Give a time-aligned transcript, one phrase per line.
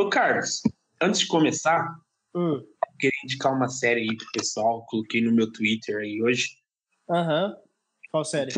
[0.00, 0.62] Ô, Carlos,
[1.00, 1.94] antes de começar,
[2.34, 2.64] Hum.
[2.98, 6.48] queria indicar uma série aí pro pessoal, coloquei no meu Twitter aí hoje.
[7.10, 7.56] Aham.
[8.10, 8.52] Qual série?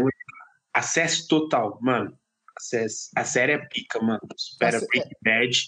[0.74, 2.16] Acesso total, mano.
[2.56, 3.10] Acesso.
[3.16, 4.20] A série é pica, mano.
[4.36, 5.58] Supera Ace- Breaking Bad,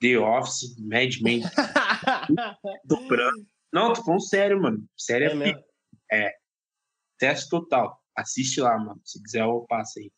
[0.00, 1.42] The Office, Mad Men,
[2.90, 3.46] Soprano.
[3.72, 4.84] Não, tô falando sério, mano.
[4.96, 5.44] Série é, é pica.
[5.44, 5.64] mesmo?
[7.20, 8.02] Acesso total.
[8.16, 9.00] Assiste lá, mano.
[9.04, 10.10] Se quiser, eu passo aí.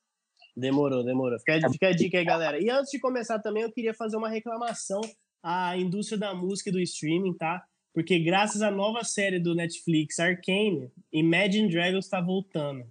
[0.57, 1.39] Demorou, demorou.
[1.39, 2.63] Fica, fica a dica aí, galera.
[2.63, 5.01] E antes de começar também, eu queria fazer uma reclamação
[5.43, 7.65] à indústria da música e do streaming, tá?
[7.93, 12.85] Porque graças à nova série do Netflix, Arcane, Imagine Dragons tá voltando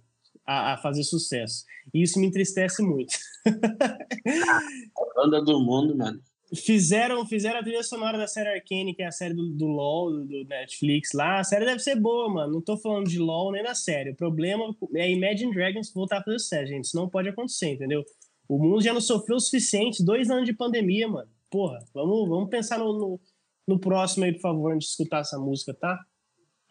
[0.46, 1.64] a, a fazer sucesso.
[1.92, 3.14] E isso me entristece muito.
[3.46, 6.20] A banda do mundo, mano.
[6.54, 10.12] Fizeram, fizeram a trilha sonora da série Arcane, que é a série do, do LoL,
[10.12, 11.40] do, do Netflix lá.
[11.40, 12.54] A série deve ser boa, mano.
[12.54, 14.10] Não tô falando de LoL nem da série.
[14.10, 16.84] O problema é Imagine Dragons voltar a fazer sucesso, gente.
[16.84, 18.04] Isso não pode acontecer, entendeu?
[18.48, 20.04] O mundo já não sofreu o suficiente.
[20.04, 21.30] Dois anos de pandemia, mano.
[21.50, 23.20] Porra, vamos, vamos pensar no, no,
[23.66, 25.98] no próximo aí, por favor, antes de escutar essa música, tá?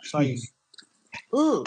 [0.04, 0.52] Só isso.
[1.34, 1.64] Hum,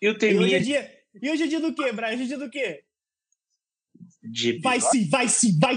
[0.00, 0.90] E o e, hoje é dia,
[1.22, 2.14] e hoje é dia do quê, Brian?
[2.14, 2.84] Hoje é dia do quê?
[4.22, 5.76] de Vai sim, vai sim, vai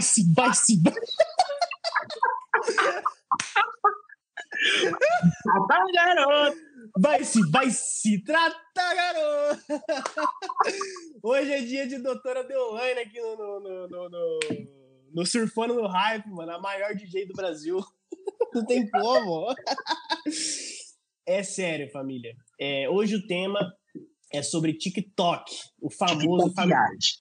[5.67, 6.57] Tá, garoto!
[6.99, 9.61] Vai se, vai se tratar, garoto!
[11.23, 14.39] Hoje é dia de doutora Deolane aqui no, no, no, no, no,
[15.13, 16.51] no Surfando no Hype, mano.
[16.51, 17.79] A maior DJ do Brasil.
[18.53, 19.53] Não tem como.
[21.25, 22.35] É sério, família.
[22.59, 23.59] É, hoje o tema
[24.33, 25.51] é sobre TikTok.
[25.79, 26.49] O famoso...
[26.49, 27.20] TikTok.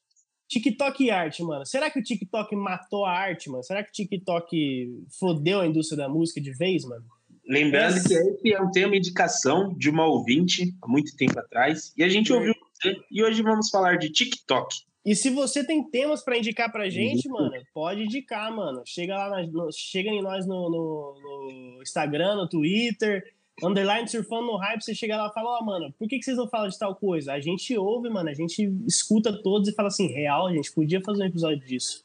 [0.50, 1.64] TikTok e arte, mano.
[1.64, 3.62] Será que o TikTok matou a arte, mano?
[3.62, 7.04] Será que o TikTok fodeu a indústria da música de vez, mano?
[7.48, 11.92] Lembrando Essa- que esse é um tema indicação de uma ouvinte há muito tempo atrás.
[11.96, 12.36] E a gente Hum.
[12.36, 12.96] ouviu você.
[13.10, 14.68] E hoje vamos falar de TikTok.
[15.06, 17.34] E se você tem temas pra indicar pra gente, Uhum.
[17.34, 18.82] mano, pode indicar, mano.
[18.84, 23.24] Chega lá, na- no- chega em nós no, no- no Instagram, no Twitter,
[23.62, 26.36] underline surfando no hype, você chega lá e fala, ó, mano, por que, que vocês
[26.36, 27.32] não falam de tal coisa?
[27.32, 31.00] A gente ouve, mano, a gente escuta todos e fala assim, real, a gente podia
[31.00, 32.04] fazer um episódio disso.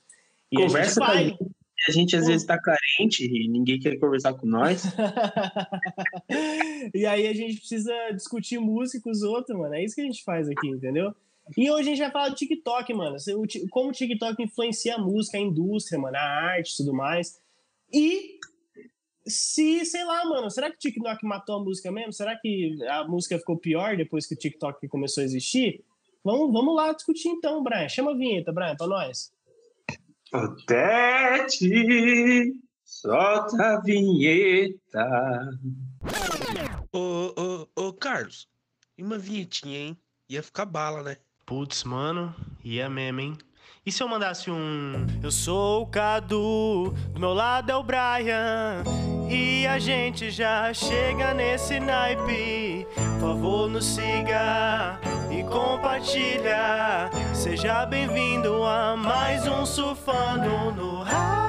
[0.52, 1.38] E Conversa com a gente.
[1.88, 4.86] A gente às vezes tá carente e ninguém quer conversar com nós.
[6.96, 9.76] e aí a gente precisa discutir música com os outros, mano.
[9.76, 11.14] É isso que a gente faz aqui, entendeu?
[11.56, 13.18] E hoje a gente vai falar do TikTok, mano.
[13.70, 17.40] Como o TikTok influencia a música, a indústria, mano, a arte e tudo mais.
[17.94, 18.40] E
[19.28, 22.14] se, sei lá, mano, será que o TikTok matou a música mesmo?
[22.14, 25.84] Será que a música ficou pior depois que o TikTok começou a existir?
[26.24, 27.90] Vamos, vamos lá discutir então, Brian.
[27.90, 29.32] Chama a vinheta, Brian, pra nós.
[30.68, 32.54] Tete,
[32.84, 35.60] solta a vinheta.
[36.92, 38.48] Ô, ô, ô, Carlos,
[38.98, 39.98] e uma vinhetinha, hein?
[40.30, 41.18] Ia ficar bala, né?
[41.46, 42.34] Putz, mano,
[42.64, 43.38] ia mesmo, hein?
[43.86, 44.94] E se eu mandasse um.
[45.22, 48.84] Eu sou o Cadu, do meu lado é o Brian.
[49.30, 52.88] E a gente já chega nesse naipe.
[53.20, 55.00] Por favor, nos siga
[55.32, 57.10] e compartilha.
[57.34, 61.45] Seja bem-vindo a mais um Surfando no Hype.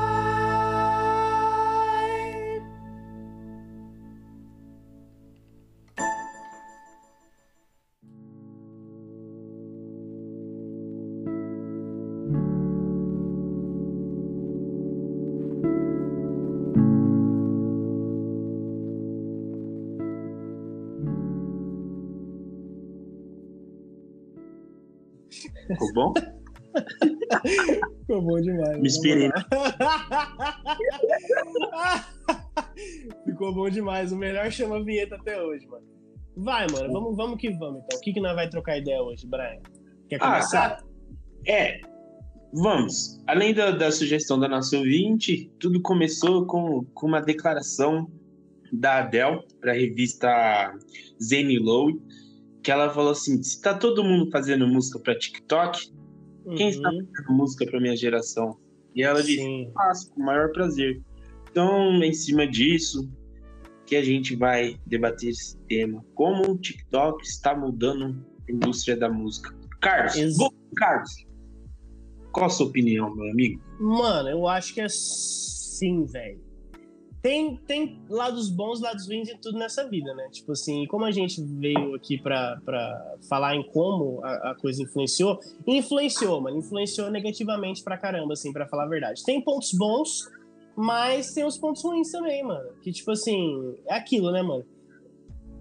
[25.66, 26.14] Ficou bom?
[28.06, 28.78] Ficou bom demais.
[28.80, 29.30] Me inspirei.
[33.24, 34.12] Ficou bom demais.
[34.12, 35.84] O melhor chama vinheta até hoje, mano.
[36.36, 36.92] Vai, mano.
[36.92, 37.98] Vamos, vamos que vamos, então.
[37.98, 39.58] O que, que nós vai trocar ideia hoje, Brian?
[40.08, 40.70] Quer Ah, começar?
[40.70, 40.84] cara,
[41.46, 41.80] é.
[42.52, 43.22] Vamos.
[43.26, 48.10] Além da, da sugestão da nossa ouvinte, tudo começou com, com uma declaração
[48.72, 50.72] da Adele para a revista
[51.22, 52.00] Zane Lowe,
[52.66, 55.78] que ela falou assim: se tá todo mundo fazendo música para TikTok,
[56.56, 58.58] quem está Uhum, fazendo música para minha geração?
[58.92, 59.70] E ela disse: Sim.
[59.72, 61.00] faço, com o maior prazer.
[61.48, 63.08] Então, em cima disso,
[63.86, 66.04] que a gente vai debater esse tema.
[66.12, 69.54] Como o TikTok está mudando a indústria da música.
[69.80, 70.36] Carlos, Ex-
[70.74, 71.10] Carlos,
[72.32, 73.62] qual a sua opinião, meu amigo?
[73.78, 76.44] Mano, eu acho que é sim, velho.
[77.26, 80.28] Tem, tem lados bons, lados ruins em tudo nessa vida, né?
[80.30, 82.56] Tipo assim, como a gente veio aqui pra,
[83.28, 86.58] falar em como a, a coisa influenciou, influenciou, mano.
[86.58, 89.24] Influenciou negativamente pra caramba, assim, pra falar a verdade.
[89.24, 90.30] Tem pontos bons,
[90.76, 92.70] mas tem os pontos ruins também, mano.
[92.80, 94.64] Que, tipo assim, é aquilo, né, mano?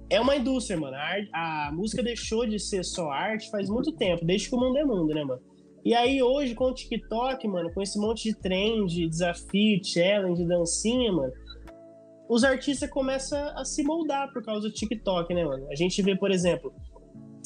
[0.07, 0.95] É uma indústria, mano.
[0.95, 4.77] A, a música deixou de ser só arte faz muito tempo, desde que o mundo
[4.77, 5.41] é mundo, né, mano?
[5.83, 11.11] E aí hoje com o TikTok, mano, com esse monte de trend, desafio, challenge, dancinha,
[11.11, 11.33] mano,
[12.27, 15.67] os artistas começam a se moldar por causa do TikTok, né, mano?
[15.69, 16.73] A gente vê, por exemplo,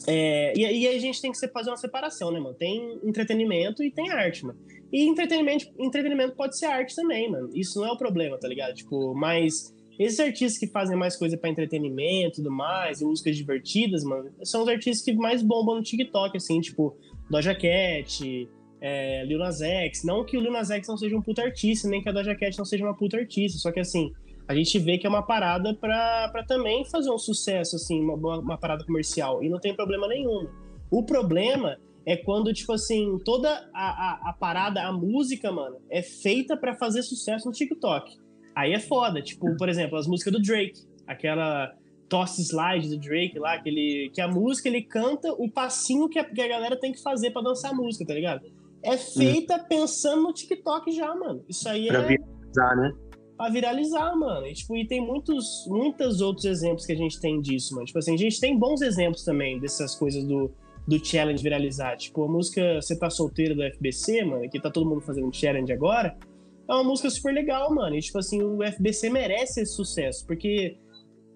[0.08, 2.56] é, e, e a gente tem que fazer uma separação, né, mano?
[2.56, 4.60] Tem entretenimento e tem arte, mano.
[4.92, 7.50] E entretenimento, entretenimento pode ser arte também, mano.
[7.54, 8.74] Isso não é o problema, tá ligado?
[8.74, 13.36] Tipo, mas esses artistas que fazem mais coisa para entretenimento e tudo mais, e músicas
[13.36, 16.96] divertidas, mano, são os artistas que mais bombam no TikTok, assim, tipo,
[17.30, 18.50] Doja Cat,
[18.82, 20.04] é, Lil Nas X.
[20.04, 22.34] Não que o Lil Nas X não seja um puta artista, nem que a Doja
[22.34, 24.12] Cat não seja uma puta artista, só que assim,
[24.50, 28.58] a gente vê que é uma parada para também fazer um sucesso, assim, uma, uma
[28.58, 29.44] parada comercial.
[29.44, 30.48] E não tem problema nenhum.
[30.90, 33.90] O problema é quando, tipo assim, toda a,
[34.26, 38.18] a, a parada, a música, mano, é feita para fazer sucesso no TikTok.
[38.56, 39.22] Aí é foda.
[39.22, 40.82] Tipo, por exemplo, as músicas do Drake.
[41.06, 41.72] Aquela
[42.10, 46.24] Toss Slide do Drake lá, aquele, que a música ele canta o passinho que a,
[46.24, 48.52] que a galera tem que fazer para dançar a música, tá ligado?
[48.82, 49.66] É feita hum.
[49.70, 51.46] pensando no TikTok já, mano.
[51.48, 52.08] Isso aí pra é.
[52.08, 53.09] Viralizar, né?
[53.40, 54.46] Pra viralizar, mano.
[54.46, 57.86] E, tipo, e tem muitos, muitos outros exemplos que a gente tem disso, mano.
[57.86, 60.52] Tipo assim, a gente tem bons exemplos também dessas coisas do
[60.90, 61.96] do challenge viralizar.
[61.96, 65.72] Tipo, a música Você Tá Solteiro do FBC, mano, que tá todo mundo fazendo challenge
[65.72, 66.18] agora,
[66.68, 67.96] é uma música super legal, mano.
[67.96, 70.78] E, tipo assim, o FBC merece esse sucesso, porque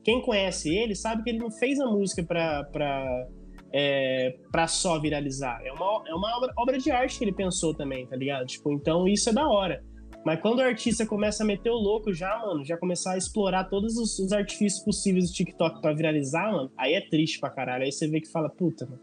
[0.03, 3.27] quem conhece ele sabe que ele não fez a música pra, pra,
[3.71, 5.61] é, pra só viralizar.
[5.63, 8.45] É uma, é uma obra, obra de arte que ele pensou também, tá ligado?
[8.45, 9.83] Tipo, então isso é da hora.
[10.25, 13.65] Mas quando o artista começa a meter o louco já, mano, já começar a explorar
[13.65, 17.83] todos os, os artifícios possíveis do TikTok para viralizar, mano, aí é triste pra caralho.
[17.83, 19.01] Aí você vê que fala, puta, mano,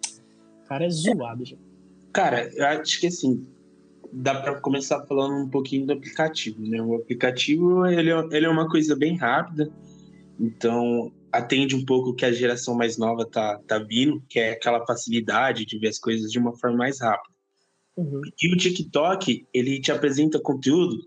[0.67, 1.57] cara é zoado já.
[2.13, 3.47] Cara, eu acho que assim,
[4.13, 6.81] dá para começar falando um pouquinho do aplicativo, né?
[6.81, 9.71] O aplicativo, ele, é, ele é uma coisa bem rápida,
[10.39, 14.53] então atende um pouco o que a geração mais nova tá, tá vindo, que é
[14.53, 17.35] aquela facilidade de ver as coisas de uma forma mais rápida.
[17.97, 18.23] Uhum.
[18.43, 20.99] E o TikTok, ele te apresenta conteúdo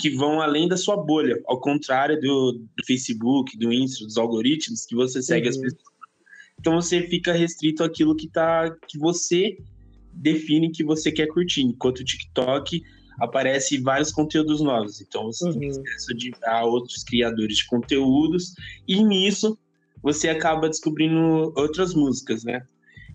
[0.00, 4.86] que vão além da sua bolha, ao contrário do, do Facebook, do Insta, dos algoritmos,
[4.86, 5.50] que você segue uhum.
[5.50, 5.94] as pessoas
[6.64, 9.58] então você fica restrito àquilo que tá que você
[10.12, 12.82] define que você quer curtir, enquanto o TikTok
[13.20, 15.00] aparece vários conteúdos novos.
[15.00, 15.58] Então você uhum.
[15.58, 18.54] tem acesso de, a outros criadores de conteúdos
[18.88, 19.58] e nisso
[20.02, 22.66] você acaba descobrindo outras músicas, né?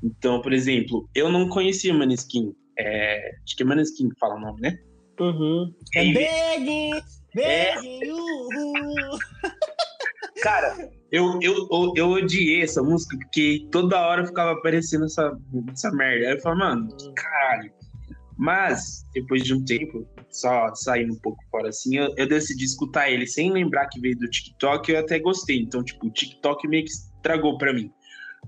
[0.04, 2.54] Então, por exemplo, eu não conhecia Maneskin.
[2.78, 4.80] É, acho que é Maneskin que fala o nome, né?
[5.20, 5.74] Uhum.
[5.96, 7.02] É Begging,
[7.34, 8.14] begging, é...
[8.14, 9.20] uhul.
[10.42, 15.38] Cara, eu, eu, eu, eu, odiei essa música porque toda hora ficava aparecendo essa,
[15.72, 16.28] essa merda.
[16.28, 17.72] Aí eu falava, mano, que caralho.
[18.38, 23.10] Mas, depois de um tempo, só saindo um pouco fora assim, eu, eu, decidi escutar
[23.10, 24.90] ele sem lembrar que veio do TikTok.
[24.90, 25.60] Eu até gostei.
[25.60, 27.92] Então, tipo, o TikTok meio que estragou pra mim.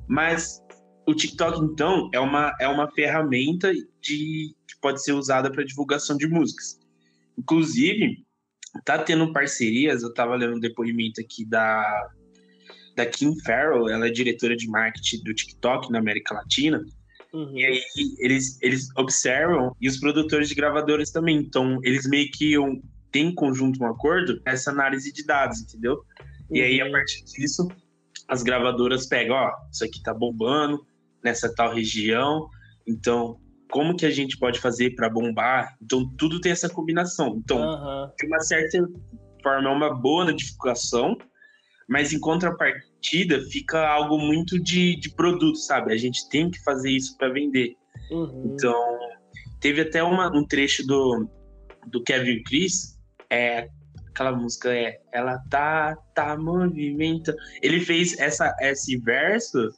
[0.07, 0.63] Mas
[1.06, 6.15] o TikTok, então, é uma, é uma ferramenta de, que pode ser usada para divulgação
[6.15, 6.80] de músicas.
[7.38, 8.24] Inclusive,
[8.86, 10.03] tá tendo parcerias.
[10.03, 12.09] Eu tava lendo um depoimento aqui da
[12.94, 16.83] da Kim Farrell, ela é diretora de marketing do TikTok na América Latina.
[17.33, 17.57] Uhum.
[17.57, 17.81] E aí
[18.19, 21.38] eles, eles observam, e os produtores de gravadoras também.
[21.38, 26.03] Então, eem meio que um, têm em conjunto um acordo essa análise de dados, entendeu?
[26.50, 26.57] Uhum.
[26.57, 26.92] E aí, a uhum.
[26.92, 27.65] partir disso,
[28.27, 30.86] as gravadoras pegam, ó, isso aqui tá bombando
[31.23, 32.50] nessa tal região,
[32.88, 33.39] então
[33.71, 35.75] como que a gente pode fazer para bombar?
[35.81, 37.38] Então, tudo tem essa combinação.
[37.38, 38.12] Então, uhum.
[38.19, 38.77] de uma certa
[39.41, 41.18] forma, é uma boa notificação,
[41.88, 45.93] mas em contrapartida fica algo muito de, de produto, sabe?
[45.93, 47.75] A gente tem que fazer isso para vender.
[48.12, 48.53] Uhum.
[48.53, 49.00] Então,
[49.60, 51.27] teve até uma, um trecho do,
[51.88, 53.69] do Kevin Chris, é,
[54.10, 57.34] aquela música é Ela tá, tá movimenta.
[57.62, 59.69] Ele fez essa, esse verso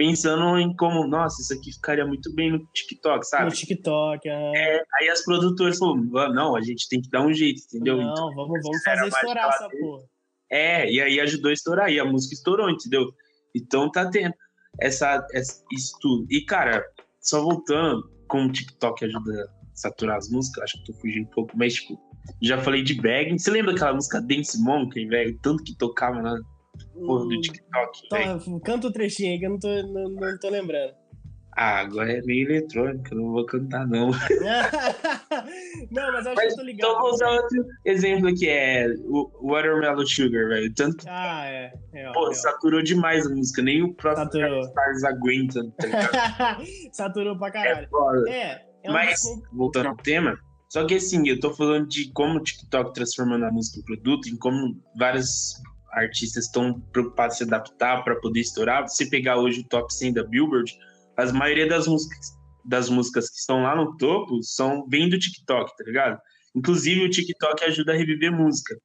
[0.00, 3.44] pensando em como, nossa, isso aqui ficaria muito bem no TikTok, sabe?
[3.44, 4.78] No TikTok, é.
[4.78, 7.98] é aí as produtoras falaram, não, a gente tem que dar um jeito, entendeu?
[7.98, 10.02] Não, então, vamos, vamos fazer estourar essa porra.
[10.50, 13.12] É, e aí ajudou a estourar, e a música estourou, entendeu?
[13.54, 14.32] Então tá tendo
[14.80, 16.26] essa, essa, isso tudo.
[16.30, 16.82] E, cara,
[17.20, 21.30] só voltando, como o TikTok ajuda a saturar as músicas, acho que tô fugindo um
[21.30, 22.00] pouco, mas, tipo,
[22.40, 23.36] já falei de Bagging.
[23.36, 25.38] Você lembra daquela música Dance Monkey, velho?
[25.42, 26.40] Tanto que tocava na
[26.94, 30.08] porra do hum, TikTok, hum, Canta o um trechinho aí que eu não tô, não,
[30.10, 30.94] não tô lembrando.
[31.56, 34.10] Ah, agora é meio eletrônica, não vou cantar, não.
[35.90, 36.88] não, mas acho mas, que eu tô ligado.
[36.88, 40.72] Então vou usar outro exemplo aqui, é o Watermelon Sugar, velho.
[40.74, 41.08] Tanto que.
[41.08, 41.72] Ah, é.
[41.92, 46.64] é pô, é, saturou demais a música, nem o próprio Stars aguenta, tá ligado?
[46.92, 47.88] saturou pra caralho.
[48.28, 49.20] É, é, é mas,
[49.52, 50.38] voltando ao tema,
[50.70, 54.28] só que assim, eu tô falando de como o TikTok transformando a música em produto,
[54.28, 55.60] em como vários
[55.92, 58.88] artistas estão preocupados em se adaptar para poder estourar.
[58.88, 60.72] Se pegar hoje o top 100 da Billboard
[61.16, 65.76] a maioria das músicas das músicas que estão lá no topo são bem do TikTok,
[65.76, 66.20] tá ligado?
[66.54, 68.76] Inclusive, o TikTok ajuda a reviver música.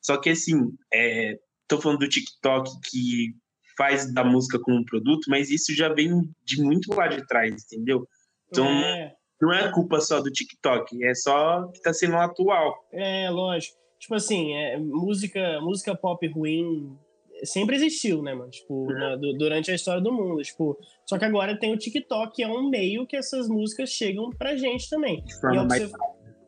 [0.00, 3.34] Só que, assim, é, tô falando do TikTok que
[3.76, 6.10] faz da música como um produto, mas isso já vem
[6.44, 8.06] de muito lá de trás, entendeu?
[8.48, 9.12] Então, é.
[9.40, 12.74] não é culpa só do TikTok, é só que tá sendo atual.
[12.92, 13.76] É, lógico.
[13.98, 16.96] Tipo assim, é, música, música pop ruim
[17.44, 18.50] sempre existiu, né, mano?
[18.50, 20.42] Tipo, na, do, durante a história do mundo.
[20.42, 24.30] Tipo, só que agora tem o TikTok, que é um meio que essas músicas chegam
[24.30, 25.22] pra gente também.
[25.22, 25.96] De forma, é mais, você,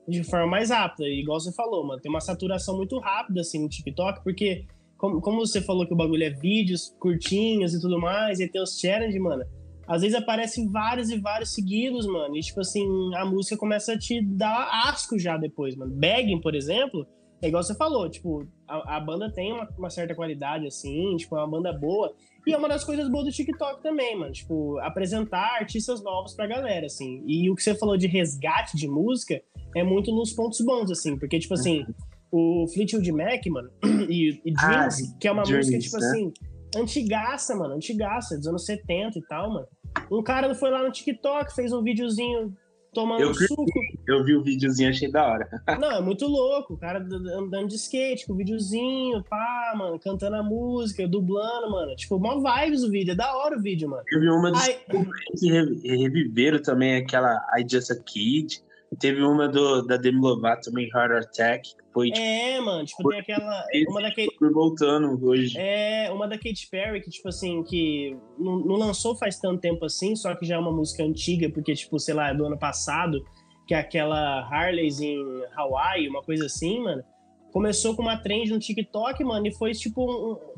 [0.08, 1.08] de forma mais rápida.
[1.08, 4.66] igual você falou, mano, tem uma saturação muito rápida, assim, no TikTok, porque,
[4.96, 8.62] como, como você falou que o bagulho é vídeos curtinhos e tudo mais, e tem
[8.62, 9.44] os challenge, mano.
[9.86, 12.36] Às vezes aparecem vários e vários seguidos, mano.
[12.36, 15.92] E, tipo assim, a música começa a te dar asco já depois, mano.
[15.92, 17.08] Begging, por exemplo,
[17.42, 21.36] é igual você falou, tipo, a, a banda tem uma, uma, certa qualidade, assim, tipo,
[21.36, 22.14] é uma banda boa.
[22.46, 24.32] E é uma das coisas boas do TikTok também, mano.
[24.32, 27.22] Tipo, apresentar artistas novos pra galera, assim.
[27.26, 29.40] E o que você falou de resgate de música
[29.74, 31.18] é muito nos pontos bons, assim.
[31.18, 31.84] Porque, tipo assim,
[32.30, 33.70] o Fleetwood Mac, mano,
[34.08, 36.06] e, e ah, Dreams, ah, que é uma Dreams, música, tipo né?
[36.08, 36.32] assim,
[36.76, 39.66] antigaça, mano, antigaça, dos anos 70 e tal, mano.
[40.10, 42.54] Um cara foi lá no TikTok, fez um videozinho
[42.92, 43.64] tomando eu suco.
[44.06, 45.48] Eu vi o videozinho, achei da hora.
[45.80, 46.74] Não, é muito louco.
[46.74, 51.94] O cara andando de skate com o videozinho, pá, mano, cantando a música, dublando, mano.
[51.96, 53.12] Tipo, mó vibes o vídeo.
[53.12, 54.02] É da hora o vídeo, mano.
[54.10, 54.78] Eu vi uma dos Ai...
[55.38, 55.50] que
[55.96, 58.62] reviveram também aquela I Just a Kid.
[58.98, 61.79] Teve uma do, da Demi Lovato também, Heart Attack.
[61.92, 63.64] Foi, tipo, é, mano, tipo, tem aquela.
[63.88, 65.58] Uma da Kate, voltando hoje.
[65.58, 69.84] É, uma da Katy Perry, que, tipo assim, que não, não, lançou faz tanto tempo
[69.84, 72.56] assim, só que já é uma música antiga, porque, tipo, sei lá, é do ano
[72.56, 73.24] passado,
[73.66, 75.18] que é aquela Harley's em
[75.56, 77.02] Hawaii, uma coisa assim, mano.
[77.52, 80.00] Começou com uma trend no TikTok, mano, e foi, tipo,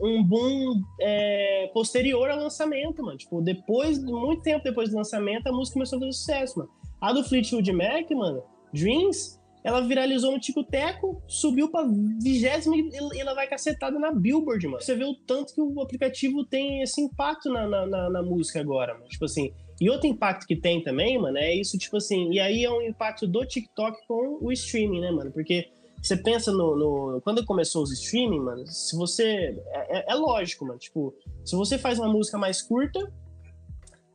[0.02, 3.16] um, um boom é, posterior ao lançamento, mano.
[3.16, 6.70] Tipo, depois, muito tempo depois do lançamento, a música começou a fazer sucesso, mano.
[7.00, 8.42] A do Fleetwood Mac, mano,
[8.74, 11.86] Dreams, ela viralizou no Tico Teco, subiu pra
[12.20, 14.82] vigésima e ela vai cacetada na Billboard, mano.
[14.82, 18.60] Você vê o tanto que o aplicativo tem esse impacto na, na, na, na música
[18.60, 19.06] agora, mano.
[19.08, 22.64] Tipo assim, e outro impacto que tem também, mano, é isso, tipo assim, e aí
[22.64, 25.30] é um impacto do TikTok com o streaming, né, mano?
[25.30, 25.68] Porque
[26.02, 29.56] você pensa no, no, Quando começou os streaming, mano, se você.
[29.68, 30.78] É, é, é, lógico, mano.
[30.78, 31.14] Tipo,
[31.44, 33.00] se você faz uma música mais curta,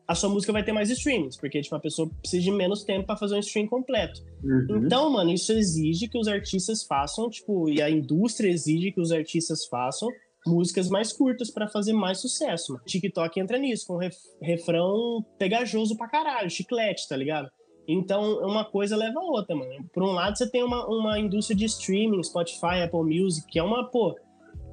[0.07, 3.05] a sua música vai ter mais streams, porque tipo, a pessoa precisa de menos tempo
[3.05, 4.23] para fazer um stream completo.
[4.43, 4.85] Uhum.
[4.85, 9.11] Então, mano, isso exige que os artistas façam, tipo, e a indústria exige que os
[9.11, 10.07] artistas façam
[10.45, 12.73] músicas mais curtas para fazer mais sucesso.
[12.73, 12.85] Mano.
[12.85, 17.49] TikTok entra nisso, com ref refrão pegajoso pra caralho, chiclete, tá ligado?
[17.85, 19.89] Então, uma coisa leva a outra, mano.
[19.93, 23.63] Por um lado, você tem uma, uma indústria de streaming, Spotify, Apple Music, que é
[23.63, 24.17] uma, pô,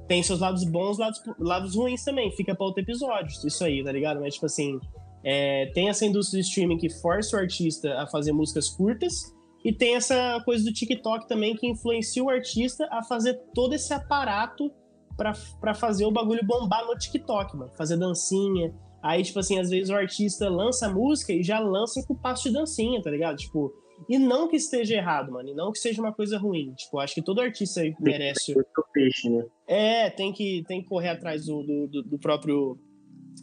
[0.07, 2.31] tem seus lados bons, lados, lados ruins também.
[2.31, 4.19] Fica pra outro episódio, isso aí, tá ligado?
[4.19, 4.79] Mas, tipo assim,
[5.25, 9.73] é, tem essa indústria de streaming que força o artista a fazer músicas curtas, e
[9.73, 14.71] tem essa coisa do TikTok também que influencia o artista a fazer todo esse aparato
[15.17, 17.71] para fazer o bagulho bombar no TikTok, mano.
[17.75, 18.71] Fazer dancinha.
[19.01, 22.43] Aí, tipo assim, às vezes o artista lança a música e já lança com passo
[22.43, 23.37] de dancinha, tá ligado?
[23.37, 23.73] Tipo,
[24.07, 25.49] e não que esteja errado, mano.
[25.49, 26.71] E não que seja uma coisa ruim.
[26.75, 28.53] Tipo, acho que todo artista merece.
[28.93, 29.43] Peixe, né?
[29.67, 32.77] É, tem que, tem que correr atrás do, do, do próprio.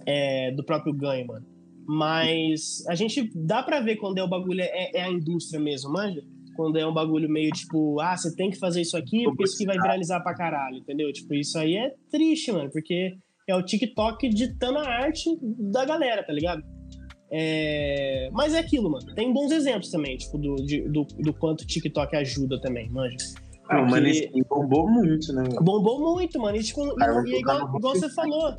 [0.06, 1.51] É, do próprio ganho, mano.
[1.86, 5.92] Mas a gente dá para ver quando é o bagulho é, é, a indústria mesmo,
[5.92, 6.22] manja?
[6.54, 9.54] Quando é um bagulho meio tipo, ah, você tem que fazer isso aqui porque isso
[9.54, 11.12] aqui vai viralizar pra caralho, entendeu?
[11.12, 13.16] Tipo, isso aí é triste, mano, porque
[13.48, 16.62] é o TikTok ditando a arte da galera, tá ligado?
[17.30, 18.28] É...
[18.32, 19.14] Mas é aquilo, mano.
[19.14, 23.16] Tem bons exemplos também, tipo, do, de, do, do quanto o TikTok ajuda também, manja.
[23.72, 25.44] Ah, o Maneskin bombou muito, né?
[25.60, 26.56] Bombou muito, mano.
[26.56, 28.54] E, tipo, e, e igual, igual você falou,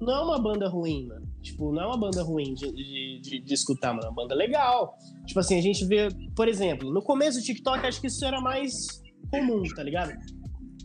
[0.00, 1.26] não é uma banda ruim, mano.
[1.42, 4.06] Tipo, não é uma banda ruim de, de, de, de, escutar, mano.
[4.06, 4.96] É uma banda legal.
[5.26, 8.40] Tipo assim, a gente vê, por exemplo, no começo do TikTok, acho que isso era
[8.40, 8.72] mais
[9.30, 10.12] comum, tá ligado?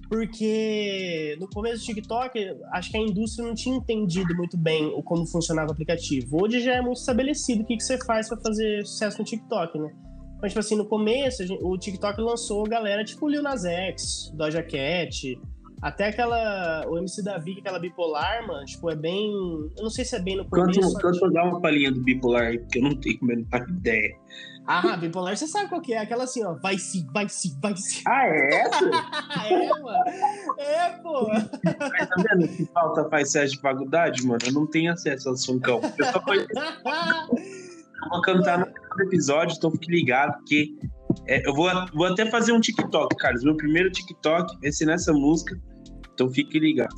[0.10, 2.40] Porque no começo do TikTok,
[2.74, 6.44] acho que a indústria não tinha entendido muito bem como funcionava o aplicativo.
[6.44, 9.78] Hoje já é muito estabelecido o que, que você faz para fazer sucesso no TikTok,
[9.78, 9.90] né?
[10.42, 14.64] Mas, tipo assim, no começo, gente, o TikTok lançou galera tipo Lil Nas X, Doja
[14.64, 15.38] Cat,
[15.82, 16.86] até aquela.
[16.88, 19.32] O MC Davi, aquela bipolar, mano, tipo, é bem.
[19.78, 20.80] Eu não sei se é bem no começo.
[20.80, 24.16] Quanto, quanto dá uma palhinha do bipolar porque eu não tenho menor ideia.
[24.68, 26.00] Ah, bipolar você sabe qual que é?
[26.00, 26.54] Aquela assim, ó.
[26.56, 28.04] Vai sim, vai sim, vai sim.
[28.06, 28.62] Ah, é
[29.52, 30.04] é, mano.
[30.60, 31.28] É, pô.
[31.28, 34.40] Mas tá vendo que falta faz de faculdade, mano?
[34.46, 35.82] Eu não tenho acesso ao funkão.
[35.98, 36.48] Eu só conheço.
[38.04, 40.74] eu vou cantar no episódio, então fique ligado, porque
[41.28, 43.44] é, eu vou, vou até fazer um TikTok, Carlos.
[43.44, 45.60] Meu primeiro TikTok vai ser nessa música,
[46.14, 46.94] então fique ligado.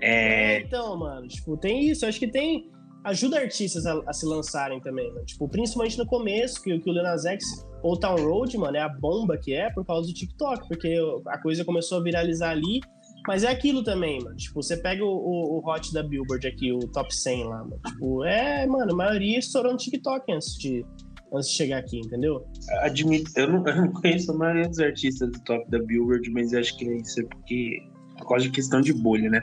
[0.00, 0.56] É...
[0.56, 0.60] é...
[0.60, 2.06] então, mano, tipo, tem isso.
[2.06, 2.70] Acho que tem.
[3.04, 5.12] ajuda artistas a, a se lançarem também.
[5.24, 8.80] Tipo, principalmente no começo, que, que o Lil Nas X ou Town Road, mano, é
[8.80, 10.96] a bomba que é por causa do TikTok, porque
[11.26, 12.80] a coisa começou a viralizar ali.
[13.26, 14.36] Mas é aquilo também, mano.
[14.36, 17.80] Tipo, você pega o, o, o Hot da Billboard aqui, o top 100 lá, mano.
[17.86, 20.84] Tipo, é, mano, a maioria estourou no TikTok antes de,
[21.32, 22.46] antes de chegar aqui, entendeu?
[22.80, 26.54] Admito, eu não, eu não conheço a maioria dos artistas do top da Billboard, mas
[26.54, 27.78] acho que isso é porque.
[28.18, 29.42] Por causa de questão de bolha, né?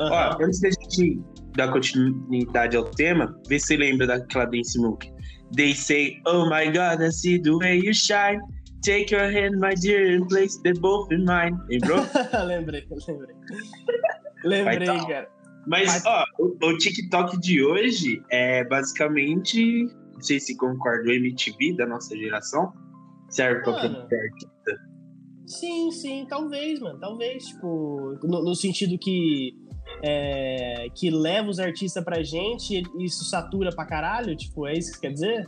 [0.00, 0.08] Uhum.
[0.10, 1.20] Ó, antes da gente
[1.54, 5.08] dar continuidade ao tema, vê se você lembra daquela Dance Mook.
[5.54, 8.40] They say, oh my god, I see the way you shine.
[8.82, 11.60] Take your hand, my dear, and place them both in mine.
[11.68, 12.00] Lembrou?
[12.46, 13.36] lembrei, lembrei.
[14.44, 15.06] Lembrei, tá.
[15.06, 15.28] cara.
[15.66, 19.84] Mas, ó, o, o, TikTok de hoje é basicamente,
[20.14, 22.72] não sei se concorda, o MTV da nossa geração.
[23.28, 24.90] Serve pra promover artista.
[25.46, 26.98] Sim, sim, talvez, mano.
[26.98, 29.54] Talvez, tipo, no, no sentido que
[30.02, 34.34] é, que leva os artistas pra gente e isso satura pra caralho?
[34.36, 35.46] Tipo, é isso que quer dizer?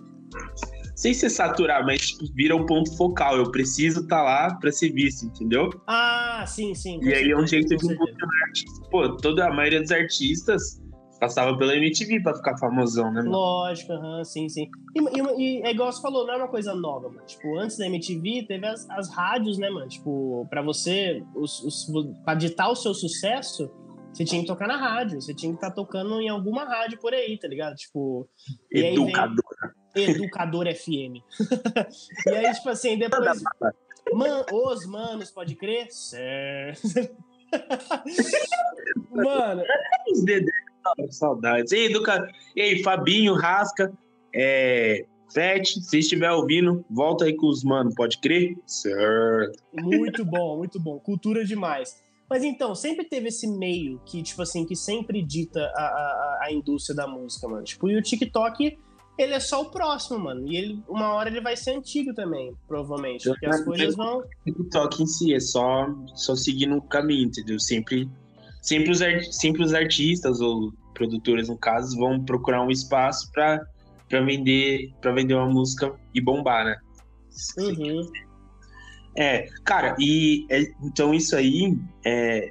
[0.94, 3.36] Sem ser saturar, mas tipo, vira um ponto focal.
[3.36, 5.70] Eu preciso estar tá lá pra ser visto, entendeu?
[5.86, 7.00] Ah, sim, sim.
[7.02, 8.88] E aí é um jeito de impulsionar artista.
[8.90, 10.82] Pô, toda a maioria dos artistas
[11.22, 13.22] passava pela MTV pra ficar famosão, né?
[13.22, 13.30] Mano?
[13.30, 14.68] Lógico, uhum, sim, sim.
[14.96, 17.24] E, e, e, é igual você falou, não é uma coisa nova, mano.
[17.24, 19.88] Tipo, antes da MTV, teve as, as rádios, né, mano?
[19.88, 21.86] Tipo, pra você, os, os,
[22.24, 23.70] pra ditar o seu sucesso,
[24.12, 26.98] você tinha que tocar na rádio, você tinha que estar tá tocando em alguma rádio
[26.98, 27.76] por aí, tá ligado?
[27.76, 28.28] Tipo.
[28.70, 29.44] Educador.
[29.94, 31.22] Educador FM.
[32.26, 33.42] e aí, tipo assim, depois.
[34.12, 35.86] Man, os manos, pode crer?
[35.90, 36.80] Certo.
[39.10, 39.62] Mano.
[41.10, 41.72] Saudades.
[41.72, 42.28] E aí, Educa...
[42.56, 43.92] e aí, Fabinho, Rasca,
[44.34, 45.06] é...
[45.32, 48.54] Fete, se estiver ouvindo, volta aí com os manos, pode crer?
[48.66, 49.62] Certo.
[49.72, 50.98] Muito bom, muito bom.
[50.98, 52.02] Cultura demais.
[52.28, 56.52] Mas então, sempre teve esse meio que, tipo assim, que sempre dita a, a, a
[56.52, 57.64] indústria da música, mano.
[57.64, 58.78] Tipo, e o TikTok,
[59.18, 60.50] ele é só o próximo, mano.
[60.50, 63.28] E ele, uma hora ele vai ser antigo também, provavelmente.
[63.28, 64.18] Porque as coisas vão.
[64.18, 67.58] O TikTok em si é só, só seguindo o caminho, entendeu?
[67.60, 68.08] Sempre,
[68.60, 69.00] sempre, os,
[69.36, 73.60] sempre os artistas ou produtores, no caso, vão procurar um espaço para
[74.10, 76.76] vender, pra vender uma música e bombar, né?
[77.58, 78.10] Uhum.
[79.16, 82.50] É, cara, e é, então isso aí, é,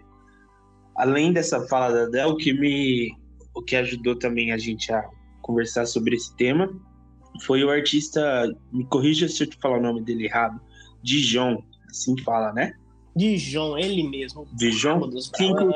[0.95, 3.15] além dessa fala da Adele, o que me,
[3.55, 5.03] o que ajudou também a gente a
[5.41, 6.69] conversar sobre esse tema
[7.45, 10.59] foi o artista, me corrija se eu te falar o nome dele errado,
[11.01, 12.73] Dijon, assim fala, né?
[13.15, 14.47] Dijon, ele mesmo.
[14.53, 15.71] Dijon, cinco,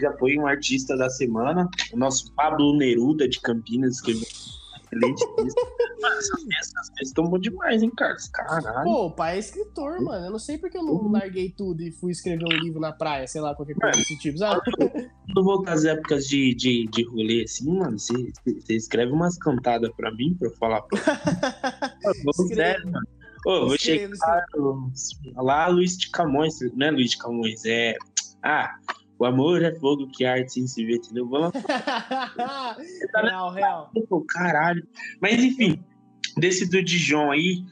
[0.00, 4.26] já foi um artista da semana, o nosso Pablo Neruda de Campinas escreveu
[4.92, 5.24] excelente
[6.00, 8.28] Mano, essas peças estão bom demais, hein, Carlos?
[8.28, 8.84] Caralho.
[8.84, 10.26] Pô, o pai é escritor, mano.
[10.26, 11.12] Eu não sei porque eu não uhum.
[11.12, 14.38] larguei tudo e fui escrever um livro na praia, sei lá, qualquer coisa desse tipo,
[14.38, 14.60] sabe?
[14.76, 18.14] Quando voltar às épocas de, de, de rolê assim, mano, você,
[18.68, 20.82] escreve umas cantadas pra mim, pra eu falar.
[22.24, 23.06] Vamos sério, mano.
[23.46, 24.10] Ô, vou chegar
[25.36, 27.96] lá, Luiz de Camões, não é Luiz de Camões, é.
[28.42, 28.74] Ah,
[29.20, 31.28] o amor é fogo que arte sem se ver, entendeu?
[31.28, 31.52] Vamos
[33.14, 33.92] real, real.
[34.26, 34.82] Caralho.
[35.20, 35.78] Mas enfim,
[36.38, 37.62] desse do Dijon aí,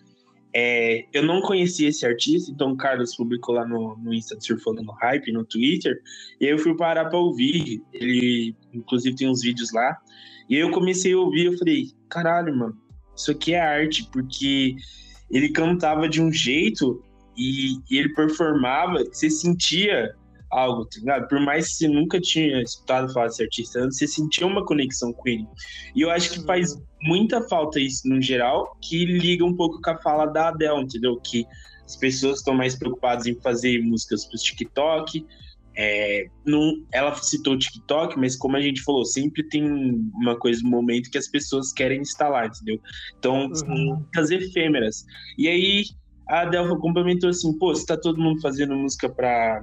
[0.55, 4.83] é, eu não conhecia esse artista, então o Carlos publicou lá no, no Insta Surfando
[4.83, 5.99] no Hype, no Twitter,
[6.39, 7.83] e aí eu fui parar pra ouvir.
[7.95, 9.97] Ele, inclusive, tem uns vídeos lá.
[10.51, 12.77] E aí eu comecei a ouvir, eu falei, caralho, mano,
[13.17, 14.77] isso aqui é arte, porque
[15.31, 17.03] ele cantava de um jeito
[17.35, 20.15] e, e ele performava, você sentia
[20.51, 21.29] algo, tá ligado?
[21.29, 25.13] Por mais que você nunca tinha escutado falar desse artista antes, você sentia uma conexão
[25.13, 25.47] com ele.
[25.95, 26.83] E eu acho que faz uhum.
[27.03, 31.21] muita falta isso no geral, que liga um pouco com a fala da Adele, entendeu?
[31.21, 31.47] Que
[31.85, 35.27] as pessoas estão mais preocupadas em fazer músicas pro TikTok.
[35.81, 39.65] É, não, ela citou o TikTok, mas como a gente falou, sempre tem
[40.15, 42.81] uma coisa, um momento que as pessoas querem instalar, entendeu?
[43.19, 43.55] Então, uhum.
[43.55, 45.07] são muitas efêmeras.
[45.39, 45.85] E aí,
[46.29, 49.63] a Adele complementou assim, pô, se tá todo mundo fazendo música pra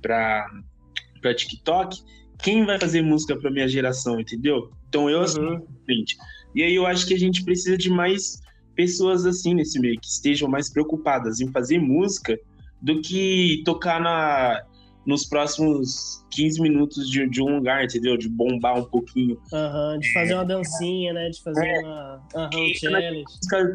[0.00, 2.02] para TikTok,
[2.42, 4.70] quem vai fazer música para minha geração, entendeu?
[4.88, 5.66] Então eu uhum.
[5.84, 6.16] frente.
[6.54, 8.40] E aí eu acho que a gente precisa de mais
[8.74, 12.38] pessoas assim nesse meio que estejam mais preocupadas em fazer música
[12.80, 14.62] do que tocar na
[15.06, 18.16] nos próximos 15 minutos de, de um lugar, entendeu?
[18.16, 19.40] De bombar um pouquinho.
[19.52, 21.30] Uhum, de fazer uma dancinha, né?
[21.30, 21.80] De fazer é.
[21.80, 23.24] uma uhum, challenge.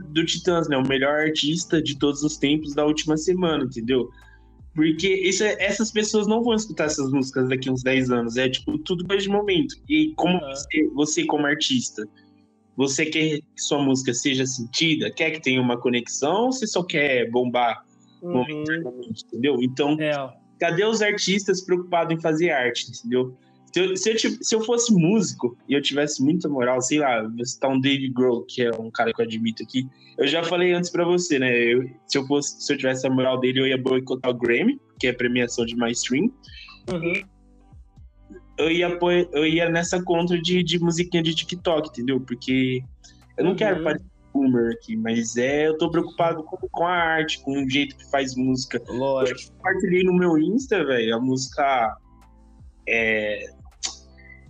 [0.10, 0.78] Do Titãs, né?
[0.78, 4.10] O melhor artista de todos os tempos da última semana, entendeu?
[4.76, 8.36] Porque isso é, essas pessoas não vão escutar essas músicas daqui uns 10 anos.
[8.36, 9.76] É tipo tudo coisa de momento.
[9.88, 10.50] E como uhum.
[10.50, 12.06] você, você, como artista,
[12.76, 15.10] você quer que sua música seja sentida?
[15.10, 17.86] Quer que tenha uma conexão ou você só quer bombar
[18.22, 18.34] uhum.
[18.34, 19.58] momentaneamente, entendeu?
[19.62, 20.14] Então, é.
[20.60, 23.34] cadê os artistas preocupados em fazer arte, entendeu?
[23.76, 27.22] Se eu, se, eu, se eu, fosse músico e eu tivesse muita moral, sei lá,
[27.24, 29.86] vou citar um Dave Grohl, que é um cara que eu admito aqui.
[30.18, 31.54] Eu já falei antes para você, né?
[31.54, 34.80] Eu, se, eu fosse, se eu tivesse a moral dele, eu ia boicotar o Grammy,
[34.98, 36.32] que é a premiação de mais stream.
[36.90, 37.22] Uhum.
[38.58, 38.98] Eu, ia,
[39.34, 42.22] eu ia nessa contra de, de musiquinha de TikTok, entendeu?
[42.22, 42.82] Porque
[43.38, 43.58] eu não uhum.
[43.58, 47.70] quero parecer boomer aqui, mas é, eu tô preocupado com, com a arte, com o
[47.70, 48.82] jeito que faz música.
[48.88, 49.38] Lógico.
[49.38, 51.98] Eu compartilhei no meu Insta, velho, a música
[52.88, 53.54] é,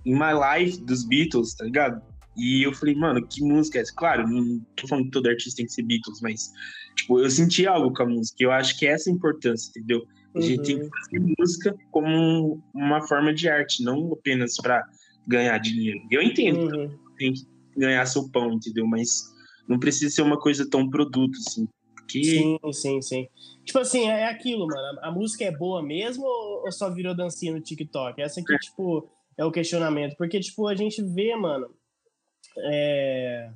[0.05, 2.01] In My Life dos Beatles, tá ligado?
[2.37, 3.93] E eu falei, mano, que música é essa?
[3.95, 6.51] Claro, não tô falando que todo artista tem que ser Beatles, mas,
[6.95, 8.43] tipo, eu senti algo com a música.
[8.43, 10.05] Eu acho que é essa a importância, entendeu?
[10.35, 10.89] A gente tem que uhum.
[10.89, 14.83] fazer música como uma forma de arte, não apenas para
[15.25, 15.99] ganhar dinheiro.
[16.11, 16.89] Eu entendo uhum.
[16.89, 18.85] que tem que ganhar seu pão, entendeu?
[18.85, 19.23] Mas
[19.67, 21.67] não precisa ser uma coisa tão produto, assim.
[22.11, 23.27] Sim, sim, sim.
[23.63, 24.99] Tipo assim, é aquilo, mano.
[25.01, 28.21] A música é boa mesmo ou só virou dancinha no TikTok?
[28.21, 28.57] Essa aqui, é.
[28.59, 30.15] tipo, é o questionamento.
[30.17, 31.69] Porque, tipo, a gente vê, mano.
[32.58, 33.50] É...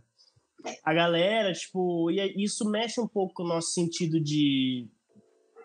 [0.84, 4.90] A galera, tipo, e isso mexe um pouco com o nosso sentido de,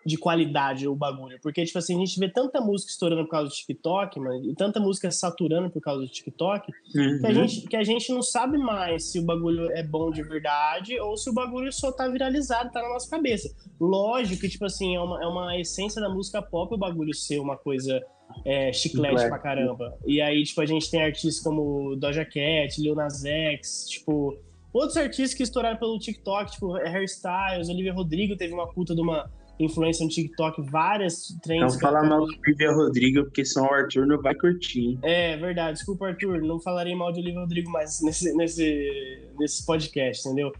[0.05, 1.39] de qualidade o bagulho.
[1.41, 4.55] Porque, tipo assim, a gente vê tanta música estourando por causa do TikTok, mano, e
[4.55, 7.19] tanta música saturando por causa do TikTok, uhum.
[7.19, 10.23] que, a gente, que a gente não sabe mais se o bagulho é bom de
[10.23, 13.53] verdade ou se o bagulho só tá viralizado, tá na nossa cabeça.
[13.79, 17.39] Lógico que, tipo assim, é uma, é uma essência da música pop o bagulho ser
[17.39, 18.01] uma coisa
[18.45, 19.29] é, chiclete Chiclete.
[19.29, 19.97] pra caramba.
[20.05, 24.37] E aí, tipo, a gente tem artistas como Doja Cat, Lil Nas X, tipo...
[24.73, 29.31] Outros artistas que estouraram pelo TikTok, tipo Hairstyles, Olivia Rodrigo teve uma puta de uma
[29.59, 31.73] influência no TikTok, várias trends.
[31.73, 34.99] Não fala mal de Olivia Rodrigo, porque senão o Arthur não vai curtir.
[35.01, 40.27] É verdade, desculpa, Arthur, não falarei mal de Olivia Rodrigo mais nesse, nesse, nesse podcast,
[40.27, 40.51] entendeu?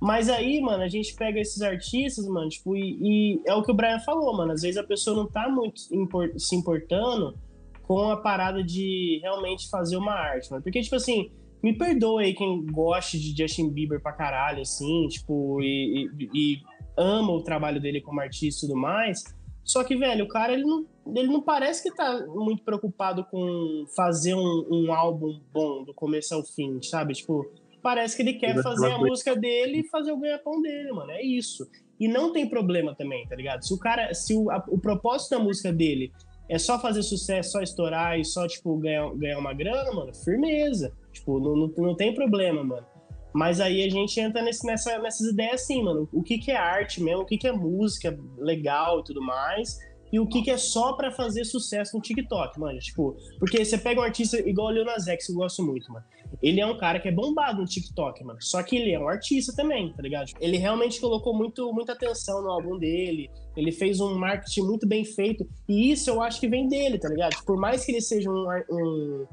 [0.00, 3.70] Mas aí, mano, a gente pega esses artistas, mano, tipo, e, e, é o que
[3.70, 4.52] o Brian falou, mano.
[4.52, 7.38] Às vezes a pessoa não tá muito import, se importando
[7.82, 10.62] com a parada de realmente fazer uma arte, mano.
[10.62, 11.30] Porque, tipo assim,
[11.62, 16.62] me perdoe aí quem gosta de Justin Bieber pra caralho, assim, tipo, e, e, e
[16.96, 19.24] ama o trabalho dele como artista e tudo mais.
[19.64, 20.84] Só que, velho, o cara, ele não,
[21.16, 26.34] ele não parece que tá muito preocupado com fazer um, um álbum bom do começo
[26.34, 27.14] ao fim, sabe?
[27.14, 27.50] Tipo,
[27.84, 31.10] parece que ele quer fazer a música dele e fazer o ganha-pão dele, mano.
[31.10, 31.68] É isso.
[32.00, 33.62] E não tem problema também, tá ligado?
[33.62, 36.10] Se o cara, se o, a, o propósito da música dele
[36.48, 40.92] é só fazer sucesso, só estourar e só, tipo, ganhar, ganhar uma grana, mano, firmeza.
[41.12, 42.86] Tipo, não, não, não tem problema, mano.
[43.34, 46.08] Mas aí a gente entra nesse, nessa, nessas ideias assim, mano.
[46.10, 49.78] O que, que é arte mesmo, o que, que é música legal e tudo mais.
[50.10, 52.78] E o que, que é só para fazer sucesso no TikTok, mano.
[52.78, 55.92] Tipo, porque você pega um artista igual o Lil Nas X, que eu gosto muito,
[55.92, 56.04] mano.
[56.42, 58.38] Ele é um cara que é bombado no TikTok, mano.
[58.40, 60.32] Só que ele é um artista também, tá ligado?
[60.40, 63.30] Ele realmente colocou muito, muita atenção no álbum dele.
[63.56, 65.46] Ele fez um marketing muito bem feito.
[65.68, 67.36] E isso eu acho que vem dele, tá ligado?
[67.44, 69.26] Por mais que ele seja um, um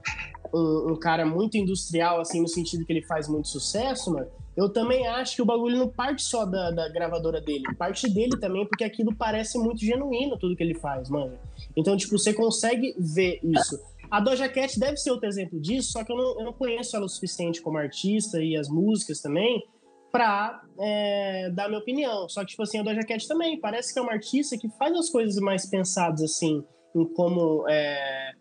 [0.53, 4.69] um, um, cara muito industrial, assim, no sentido que ele faz muito sucesso, mano, eu
[4.69, 8.65] também acho que o bagulho não parte só da, da gravadora dele, parte dele também,
[8.65, 11.33] porque aquilo parece muito genuíno, tudo que ele faz, mano.
[11.75, 13.79] Então, tipo, você consegue ver isso.
[14.11, 16.97] A Doja Cat deve ser outro exemplo disso, só que eu não, eu não conheço
[16.97, 19.63] ela o suficiente como artista e as músicas também
[20.11, 22.27] pra é, dar minha opinião.
[22.27, 24.93] Só que, tipo assim, a Doja Cat também parece que é uma artista que faz
[24.97, 26.61] as coisas mais pensadas, assim,
[26.93, 28.33] em como é,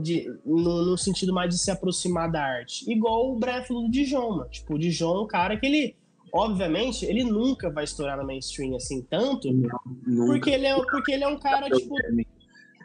[0.00, 2.90] de, no, no, sentido mais de se aproximar da arte.
[2.90, 4.50] Igual o Brian falou do Dijon, mano.
[4.50, 5.96] Tipo, o Dijon é um cara que ele,
[6.32, 11.22] obviamente, ele nunca vai estourar no mainstream assim tanto, não, porque, ele é, porque ele
[11.22, 11.94] é um cara, tipo...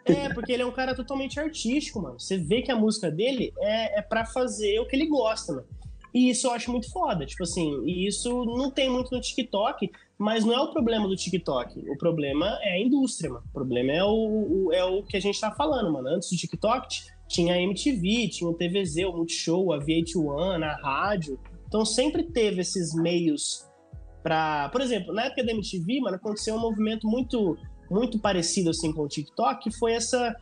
[0.05, 2.19] É, porque ele é um cara totalmente artístico, mano.
[2.19, 5.67] Você vê que a música dele é, é para fazer o que ele gosta, mano.
[6.13, 9.89] E isso eu acho muito foda, tipo assim, e isso não tem muito no TikTok,
[10.17, 11.89] mas não é o problema do TikTok.
[11.89, 13.45] O problema é a indústria, mano.
[13.49, 16.09] O problema é o, o é o que a gente tá falando, mano.
[16.09, 21.39] Antes do TikTok, tinha a MTV, tinha o TVZ, o Multishow, a VH1, a rádio.
[21.65, 23.65] Então sempre teve esses meios
[24.21, 27.57] para, por exemplo, na época da MTV, mano, aconteceu um movimento muito
[27.91, 30.35] muito parecido assim com o TikTok, foi essa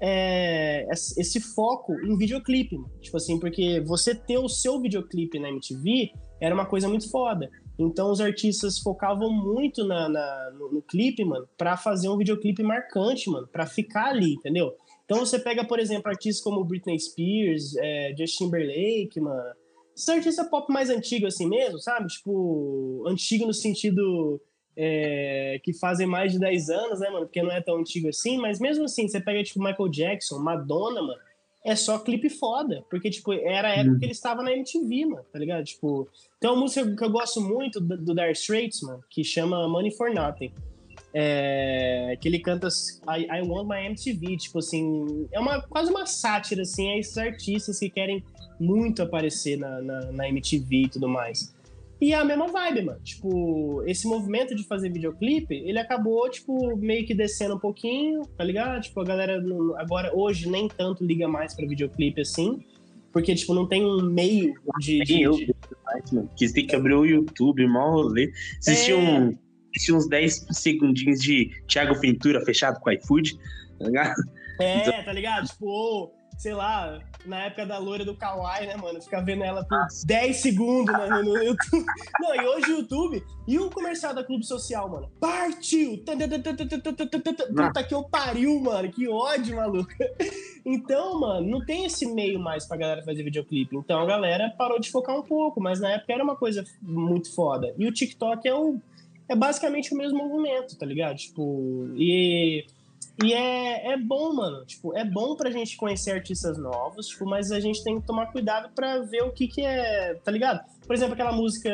[0.00, 2.90] é, esse foco em videoclipe, mano.
[3.00, 7.50] tipo assim, porque você ter o seu videoclipe na MTV era uma coisa muito foda.
[7.78, 12.62] Então os artistas focavam muito na, na no, no, clipe, mano, pra fazer um videoclipe
[12.62, 14.74] marcante, mano, pra ficar ali, entendeu?
[15.04, 19.54] Então você pega, por exemplo, artistas como Britney Spears, é, Justin Timberlake, mano.
[19.96, 22.08] Esses artistas pop mais antigos assim mesmo, sabe?
[22.08, 24.40] Tipo, antigo no sentido
[24.80, 27.26] é, que fazem mais de 10 anos, né, mano?
[27.26, 31.02] Porque não é tão antigo assim, mas mesmo assim, você pega, tipo, Michael Jackson, Madonna,
[31.02, 31.28] mano
[31.64, 32.84] é só clipe foda.
[32.88, 33.98] Porque, tipo, era a época uhum.
[33.98, 35.64] que ele estava na MTV, mano, tá ligado?
[35.64, 36.08] Tipo,
[36.40, 39.90] tem uma música que eu gosto muito do, do Dire Straits, mano, que chama Money
[39.90, 40.52] for Nothing.
[41.12, 42.68] É, que ele canta
[43.08, 47.16] I, I Want My MTV, tipo assim, é uma, quase uma sátira, assim, a esses
[47.16, 48.22] artistas que querem
[48.60, 51.54] muito aparecer na, na, na MTV e tudo mais.
[52.00, 53.00] E é a mesma vibe, mano.
[53.02, 58.44] Tipo, esse movimento de fazer videoclipe, ele acabou, tipo, meio que descendo um pouquinho, tá
[58.44, 58.80] ligado?
[58.80, 59.42] Tipo, a galera
[59.76, 62.64] agora, hoje, nem tanto liga mais pra videoclipe assim.
[63.12, 65.00] Porque, tipo, não tem um meio de.
[65.00, 65.54] de, eu, de...
[66.36, 68.30] Que tem que abrir o YouTube, mal rolê.
[68.60, 68.96] Assistir, é...
[68.96, 69.36] um,
[69.74, 73.36] assistir uns 10 segundinhos de Thiago Ventura fechado com iFood,
[73.78, 74.22] tá ligado?
[74.60, 75.04] É, então...
[75.04, 75.48] tá ligado?
[75.48, 79.02] Tipo, sei lá, na época da loira do Kawaii, né, mano?
[79.02, 81.84] Ficar vendo ela por 10 segundos mano, no YouTube.
[82.20, 85.10] Não, e hoje o YouTube e o comercial da Clube Social, mano.
[85.18, 85.98] Partiu!
[85.98, 88.88] Puta que eu pariu, mano.
[88.88, 89.90] Que ódio, maluco.
[90.70, 93.74] Então, mano, não tem esse meio mais pra galera fazer videoclipe.
[93.74, 97.34] Então a galera parou de focar um pouco, mas na época era uma coisa muito
[97.34, 97.74] foda.
[97.78, 98.78] E o TikTok é o.
[99.26, 101.16] É basicamente o mesmo movimento, tá ligado?
[101.16, 102.66] Tipo, e
[103.22, 104.64] e é, é bom, mano.
[104.64, 108.26] Tipo, é bom pra gente conhecer artistas novos, tipo, mas a gente tem que tomar
[108.26, 110.64] cuidado pra ver o que que é, tá ligado?
[110.86, 111.70] Por exemplo, aquela música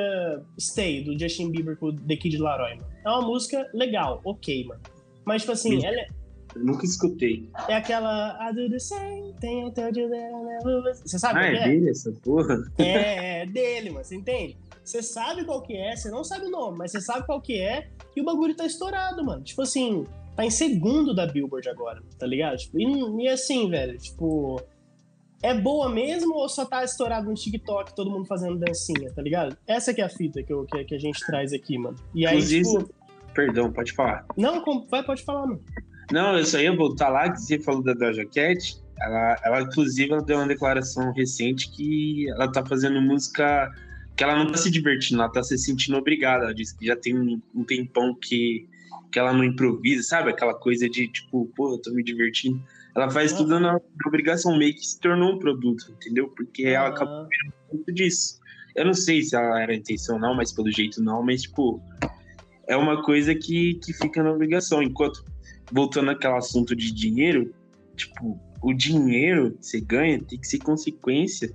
[0.58, 2.86] Stay, do Justin Bieber com The Kid Laroi, mano.
[3.04, 4.80] É uma música legal, ok, mano.
[5.24, 6.06] Mas, tipo assim, ela é...
[6.54, 7.48] Eu nunca escutei.
[7.68, 10.94] É aquela I do the same thing, told you that I never...
[10.94, 12.62] Você sabe ah, é, é dele essa porra?
[12.78, 14.04] É, é dele, mano.
[14.04, 14.56] Você entende?
[14.84, 17.58] Você sabe qual que é, você não sabe o nome, mas você sabe qual que
[17.58, 19.42] é e o bagulho tá estourado, mano.
[19.42, 20.04] Tipo assim,
[20.36, 22.56] tá em segundo da Billboard agora, tá ligado?
[22.56, 24.60] Tipo, e, e, assim, velho, tipo.
[25.42, 29.54] É boa mesmo ou só tá estourado no TikTok, todo mundo fazendo dancinha, tá ligado?
[29.66, 31.98] Essa que é a fita que, eu, que, que a gente traz aqui, mano.
[32.14, 32.88] E aí, tipo...
[33.34, 34.24] Perdão, pode falar.
[34.38, 35.60] Não, vai, pode falar, mano.
[36.10, 38.82] Não, eu só ia voltar lá, que você falou da Doja Cat.
[38.98, 43.70] Ela, ela, inclusive, ela deu uma declaração recente que ela tá fazendo música
[44.16, 46.44] que ela não tá se divertindo, ela tá se sentindo obrigada.
[46.44, 48.68] Ela disse que já tem um, um tempão que
[49.10, 50.30] que ela não improvisa, sabe?
[50.30, 52.62] Aquela coisa de tipo, pô, eu tô me divertindo.
[52.96, 53.38] Ela faz uhum.
[53.38, 56.28] tudo na obrigação, meio que se tornou um produto, entendeu?
[56.28, 56.70] Porque uhum.
[56.70, 58.38] ela acabou vendo muito disso.
[58.74, 61.80] Eu não sei se ela era intencional, mas pelo jeito não, mas tipo,
[62.66, 64.82] é uma coisa que, que fica na obrigação.
[64.82, 65.24] Enquanto,
[65.70, 67.54] voltando àquele assunto de dinheiro,
[67.96, 71.54] tipo, o dinheiro que você ganha tem que ser consequência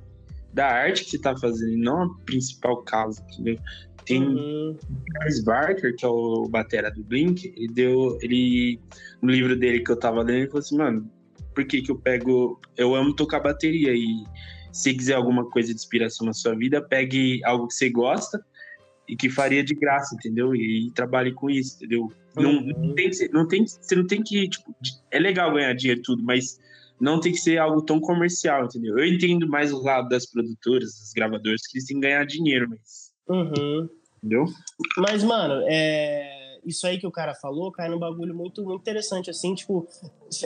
[0.53, 3.59] da arte que você tá fazendo, não a principal causa, entendeu?
[4.05, 4.77] Tem uhum.
[5.13, 8.17] Charles Barker, que é o batera do Blink, ele deu.
[8.21, 8.79] Ele.
[9.21, 11.11] No livro dele que eu tava lendo, ele falou assim, mano,
[11.53, 12.59] por que, que eu pego.
[12.77, 14.23] Eu amo tocar bateria e
[14.71, 18.43] se quiser alguma coisa de inspiração na sua vida, pegue algo que você gosta
[19.07, 20.55] e que faria de graça, entendeu?
[20.55, 22.11] E, e trabalhe com isso, entendeu?
[22.37, 22.43] Uhum.
[22.43, 24.75] Não, não, tem que não tem, você não tem que, tipo,
[25.11, 26.59] é legal ganhar dinheiro tudo, mas
[26.99, 28.97] não tem que ser algo tão comercial, entendeu?
[28.99, 32.67] Eu entendo mais o lado das produtoras, das gravadoras, que eles têm que ganhar dinheiro,
[32.69, 33.08] mas...
[33.29, 33.89] Uhum.
[34.17, 34.45] Entendeu?
[34.97, 36.59] Mas, mano, é...
[36.65, 39.87] isso aí que o cara falou cai num bagulho muito, muito interessante, assim, tipo,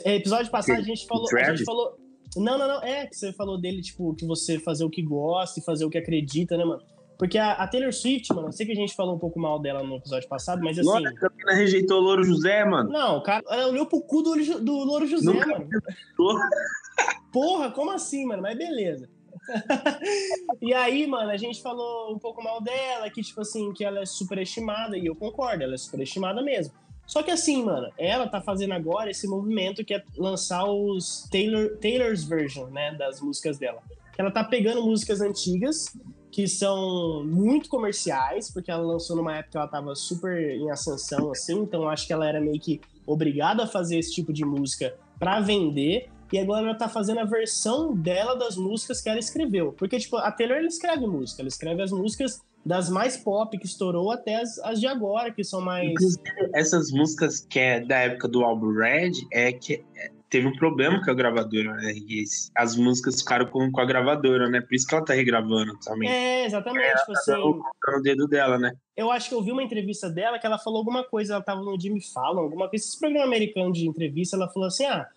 [0.05, 1.25] episódio passado a gente falou.
[1.35, 1.97] A gente falou.
[2.35, 2.83] Não, não, não.
[2.83, 5.89] É que você falou dele, tipo, que você fazer o que gosta e fazer o
[5.89, 6.81] que acredita, né, mano?
[7.17, 9.59] Porque a, a, Taylor Swift, mano, eu sei que a gente falou um pouco mal
[9.59, 10.87] dela no episódio passado, mas assim.
[10.87, 12.89] Nossa, a Camila rejeitou o Louro José, mano.
[12.89, 15.69] Não, o cara ela olhou pro cu do, do Louro José, Nunca mano.
[17.31, 18.41] Porra, como assim, mano?
[18.41, 19.09] Mas beleza.
[20.61, 24.01] e aí, mano, a gente falou um pouco mal dela, que, tipo assim, que ela
[24.01, 26.73] é superestimada, e eu concordo, ela é superestimada mesmo.
[27.05, 31.77] Só que assim, mano, ela tá fazendo agora esse movimento que é lançar os Taylor,
[31.77, 33.81] Taylor's version, né, das músicas dela.
[34.17, 35.93] Ela tá pegando músicas antigas,
[36.31, 41.31] que são muito comerciais, porque ela lançou numa época que ela tava super em ascensão,
[41.31, 44.95] assim, então acho que ela era meio que obrigada a fazer esse tipo de música
[45.19, 49.71] para vender, e agora ela tá fazendo a versão dela das músicas que ela escreveu.
[49.73, 53.67] Porque, tipo, a Taylor ela escreve música, ela escreve as músicas das mais pop que
[53.67, 55.91] estourou até as, as de agora, que são mais.
[55.91, 56.23] Inclusive,
[56.55, 60.99] essas músicas que é da época do álbum Red é que é, teve um problema
[61.05, 61.93] com a gravadora, né?
[61.93, 62.23] E
[62.55, 64.59] as músicas ficaram com, com a gravadora, né?
[64.59, 66.09] Por isso que ela tá regravando também.
[66.09, 66.87] É, exatamente.
[66.87, 67.31] É, tipo assim.
[67.31, 68.73] no dedo dela, né?
[68.97, 71.61] Eu acho que eu vi uma entrevista dela que ela falou alguma coisa, ela tava
[71.61, 75.07] no Jimmy Fallon, alguma coisa, esse programa americano de entrevista, ela falou assim: ah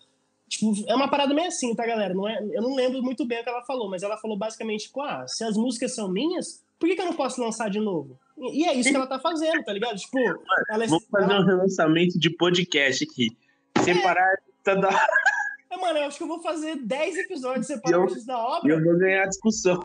[0.47, 2.13] Tipo, é uma parada meio assim, tá, galera?
[2.13, 4.85] Não é, eu não lembro muito bem o que ela falou, mas ela falou basicamente,
[4.85, 7.79] tipo, ah, se as músicas são minhas, por que, que eu não posso lançar de
[7.79, 8.17] novo?
[8.37, 9.97] E, e é isso que ela tá fazendo, tá ligado?
[9.97, 10.17] Tipo,
[10.69, 11.41] ela Vamos fazer ela...
[11.41, 13.35] um relançamento de podcast aqui.
[13.83, 14.37] Separar é.
[14.63, 14.89] toda.
[15.69, 18.69] É, mano, eu acho que eu vou fazer 10 episódios separados da obra.
[18.69, 19.83] E eu vou ganhar discussão.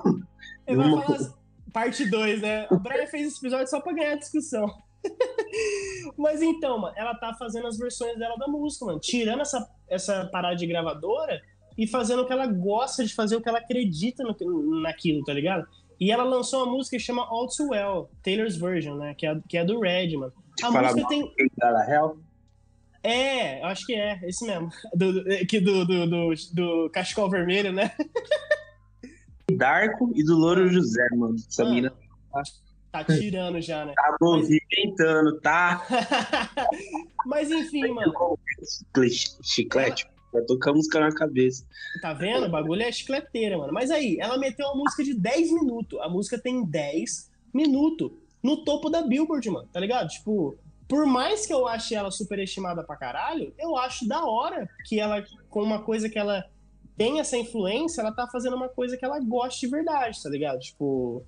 [0.66, 1.35] Eu vou falar
[1.72, 2.68] parte 2, né?
[2.70, 4.66] O Brian fez esse episódio só pra ganhar discussão.
[6.17, 9.01] Mas então, mano, ela tá fazendo as versões dela da música, mano.
[9.01, 11.41] Tirando essa, essa parada de gravadora
[11.77, 15.33] e fazendo o que ela gosta de fazer, o que ela acredita no, naquilo, tá
[15.33, 15.67] ligado?
[15.99, 19.15] E ela lançou uma música que chama All Too Well, Taylor's Version, né?
[19.15, 20.33] Que é, que é do Red, mano.
[20.62, 21.33] A falava música tem.
[21.57, 22.17] da real.
[23.05, 24.71] É, eu acho que é, esse mesmo.
[24.95, 27.91] Do, do, que do, do, do, do cachecol vermelho, né?
[29.57, 31.35] Darko e do Louro José, mano.
[31.35, 31.93] Essa Mano, mina
[32.92, 33.94] Tá tirando já, né?
[33.96, 35.87] tá movimentando, tá?
[37.24, 38.12] Mas enfim, mano.
[38.62, 40.07] Chiclete, chiclete.
[40.35, 41.64] Já tô com a música na cabeça.
[42.02, 42.46] Tá vendo?
[42.46, 43.72] O bagulho é chicleteira, mano.
[43.72, 45.98] Mas aí, ela meteu uma música de 10 minutos.
[46.00, 48.11] A música tem 10 minutos
[48.42, 49.68] no topo da Billboard, mano.
[49.72, 50.09] Tá ligado?
[50.09, 50.57] Tipo,
[50.88, 55.24] por mais que eu ache ela superestimada pra caralho, eu acho da hora que ela,
[55.48, 56.44] com uma coisa que ela
[56.96, 60.61] tem essa influência, ela tá fazendo uma coisa que ela gosta de verdade, tá ligado?
[60.61, 61.24] Tipo.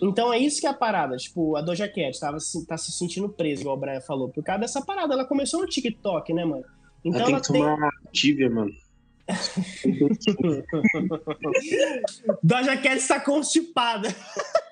[0.00, 1.16] Então é isso que é a parada.
[1.16, 4.60] Tipo, a Doja Cat tava, tá se sentindo presa, igual o Brian falou, por causa
[4.60, 5.14] dessa parada.
[5.14, 6.64] Ela começou no TikTok, né, mano?
[7.04, 7.62] Então ela tem ela que tem.
[7.62, 8.72] tomar uma tíbia, mano.
[12.42, 14.08] Doja Cat está constipada.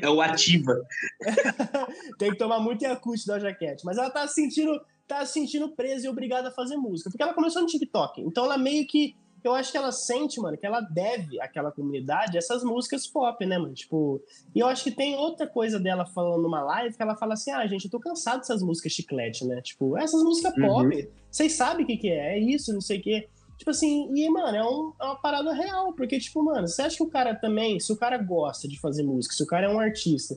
[0.00, 0.80] É o ativa.
[2.18, 3.84] Tem que tomar muito Yakult da Jaquete.
[3.84, 7.10] Mas ela tá se sentindo, tá se sentindo presa e obrigada a fazer música.
[7.10, 8.20] Porque ela começou no TikTok.
[8.20, 9.16] Então ela meio que.
[9.44, 13.58] Eu acho que ela sente, mano, que ela deve àquela comunidade essas músicas pop, né,
[13.58, 13.74] mano?
[13.74, 14.20] Tipo.
[14.54, 17.50] E eu acho que tem outra coisa dela falando numa live que ela fala assim:
[17.52, 19.60] ah, gente, eu tô cansado dessas músicas chiclete, né?
[19.62, 23.02] Tipo, essas músicas pop, vocês sabem o que, que é, é isso, não sei o
[23.02, 23.28] quê.
[23.58, 26.96] Tipo assim, e, mano, é, um- é uma parada real, porque, tipo, mano, você acha
[26.96, 29.68] que o cara também, se o cara gosta de fazer música, se o cara é
[29.74, 30.36] um artista,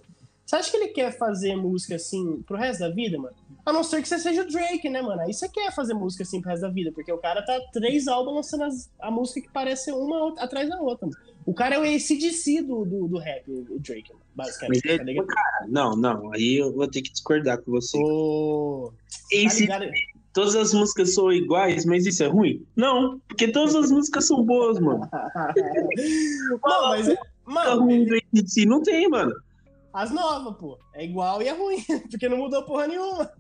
[0.49, 3.35] você acha que ele quer fazer música assim pro resto da vida, mano?
[3.65, 5.21] A não ser que você seja o Drake, né, mano?
[5.21, 8.07] Aí você quer fazer música assim pro resto da vida, porque o cara tá três
[8.07, 11.19] álbuns lançando as- a música que parece uma atrás da outra, mano.
[11.45, 15.03] O cara é o ACDC do, do, do rap, o, Drake, Mas basicamente, é, tá
[15.03, 15.27] ligado?
[15.27, 16.33] cara, não, não.
[16.33, 17.97] Aí eu vou ter que discordar com você.
[17.99, 19.85] Tá Esse, ligado?
[20.33, 22.65] todas as músicas são iguais, mas isso é ruim?
[22.75, 25.07] Não, porque todas as músicas são boas, mano.
[26.63, 27.07] Não, mas...
[27.07, 28.63] é- Tá Mano, ruim do ACDC?
[28.67, 29.33] Não tem, mano.
[29.93, 30.77] As novas, pô.
[30.93, 33.31] É igual e é ruim, porque não mudou porra nenhuma.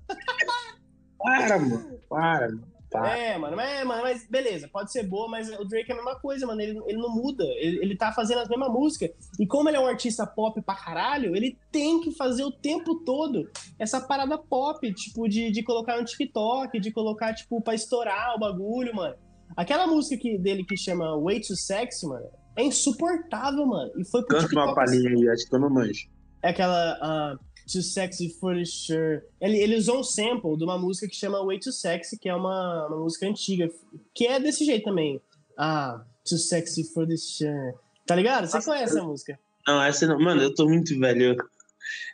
[1.17, 1.99] Para, mano.
[2.09, 2.79] Para, mano.
[2.91, 5.97] É, mano, mas, é, mano, mas beleza, pode ser boa, mas o Drake é a
[5.97, 6.59] mesma coisa, mano.
[6.59, 9.11] Ele, ele não muda, ele, ele tá fazendo as mesmas músicas.
[9.39, 12.95] E como ele é um artista pop pra caralho, ele tem que fazer o tempo
[13.03, 18.35] todo essa parada pop, tipo, de, de colocar no TikTok, de colocar, tipo, pra estourar
[18.35, 19.15] o bagulho, mano.
[19.55, 23.91] Aquela música que, dele que chama Way Too Sexy, mano, é insuportável, mano.
[23.97, 24.75] E foi pro Canta uma TikTok.
[24.75, 26.09] palhinha aí, acho que eu não manjo.
[26.41, 27.37] É aquela ah,
[27.71, 29.21] Too Sexy for the Sure.
[29.41, 32.35] Ele, ele usou um sample de uma música que chama Way Too Sexy, que é
[32.35, 33.69] uma, uma música antiga,
[34.13, 35.21] que é desse jeito também.
[35.57, 37.73] Ah, Too Sexy for the Sure.
[38.05, 38.47] Tá ligado?
[38.47, 39.39] Você conhece a música?
[39.67, 40.19] Não, essa não.
[40.19, 41.35] Mano, eu tô muito velho.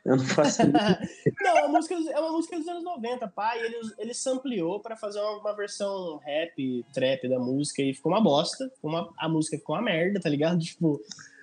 [0.04, 0.62] Eu não faço.
[1.42, 4.96] não, a música, é uma música dos anos 90, pá, e ele, ele sampleou pra
[4.96, 8.70] fazer uma, uma versão rap, trap da música e ficou uma bosta.
[8.76, 10.60] Ficou uma- a música ficou uma merda, tá ligado?
[10.64, 11.00] Tipo.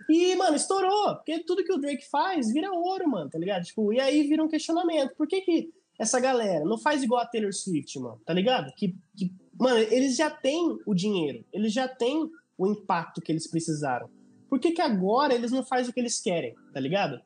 [0.08, 1.16] E, mano, estourou.
[1.16, 3.64] Porque tudo que o Drake faz vira ouro, mano, tá ligado?
[3.64, 5.14] Tipo, e aí vira um questionamento.
[5.16, 8.20] Por que que essa galera não faz igual a Taylor Swift, mano?
[8.24, 8.72] Tá ligado?
[8.76, 13.46] Que, que, mano, eles já têm o dinheiro, eles já têm o impacto que eles
[13.46, 14.08] precisaram.
[14.48, 17.20] Por que que agora eles não fazem o que eles querem, tá ligado?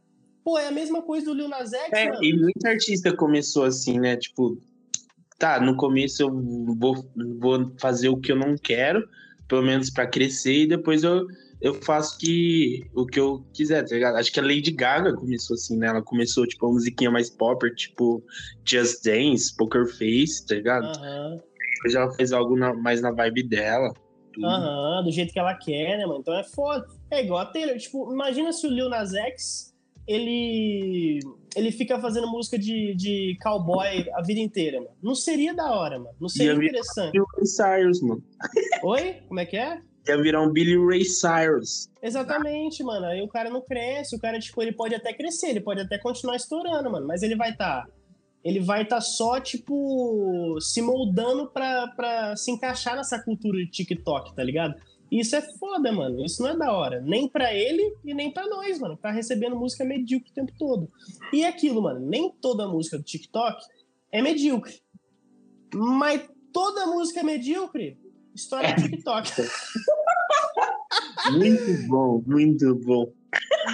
[0.44, 2.22] Pô, é a mesma coisa do Lil Nas X, É, mano.
[2.24, 4.16] e muito artista começou assim, né?
[4.16, 4.56] Tipo,
[5.38, 6.30] tá, no começo eu
[6.78, 7.04] vou,
[7.40, 9.08] vou fazer o que eu não quero,
[9.48, 11.26] pelo menos pra crescer, e depois eu,
[11.60, 14.16] eu faço que, o que eu quiser, tá ligado?
[14.16, 15.86] Acho que a Lady Gaga começou assim, né?
[15.88, 18.22] Ela começou, tipo, a musiquinha mais popper, tipo
[18.64, 20.84] Just Dance, Poker Face, tá ligado?
[20.86, 21.36] Aham,
[21.76, 23.92] Depois ela fez algo na- mais na vibe dela.
[24.42, 26.20] aham, do jeito que ela quer, né, mano?
[26.20, 26.84] Então é foda.
[27.10, 27.76] É igual a Taylor.
[27.78, 29.74] Tipo, imagina se o Lil Nas X,
[30.06, 31.20] ele,
[31.56, 34.92] ele fica fazendo música de, de cowboy a vida inteira, mano.
[35.02, 36.14] Não seria da hora, mano.
[36.20, 37.12] Não seria Ia virar interessante.
[37.12, 38.22] Billy Ray Cyrus, mano.
[38.84, 39.14] Oi?
[39.26, 39.80] Como é que é?
[40.08, 41.90] Ia virar um Billy Ray Cyrus.
[42.02, 43.06] Exatamente, mano.
[43.06, 45.98] Aí o cara não cresce, o cara, tipo, ele pode até crescer, ele pode até
[45.98, 47.06] continuar estourando, mano.
[47.06, 47.86] Mas ele vai estar.
[48.44, 54.34] ele vai estar só, tipo, se moldando pra, pra se encaixar nessa cultura de TikTok,
[54.34, 54.74] tá ligado?
[55.10, 56.24] E Isso é foda, mano.
[56.24, 57.00] Isso não é da hora.
[57.00, 58.96] Nem pra ele e nem pra nós, mano.
[58.96, 60.90] Tá recebendo música medíocre o tempo todo.
[61.32, 62.00] E é aquilo, mano.
[62.00, 63.60] Nem toda música do TikTok
[64.10, 64.80] é medíocre.
[65.74, 67.98] Mas toda música medíocre
[68.34, 69.30] estoura no TikTok.
[71.32, 73.12] Muito bom, muito bom.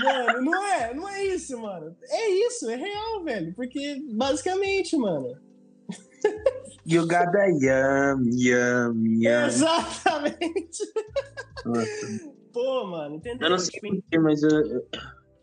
[0.02, 1.94] Mano, não é, não é isso, mano.
[2.08, 3.54] É isso, é real, velho.
[3.54, 5.36] Porque, basicamente, mano.
[6.84, 9.46] You got that yum, yum, yum.
[9.46, 10.82] Exatamente.
[11.64, 12.32] Nossa.
[12.52, 13.46] Pô, mano, entendeu?
[13.46, 14.86] Eu não sei Tipo, porquê, mas eu...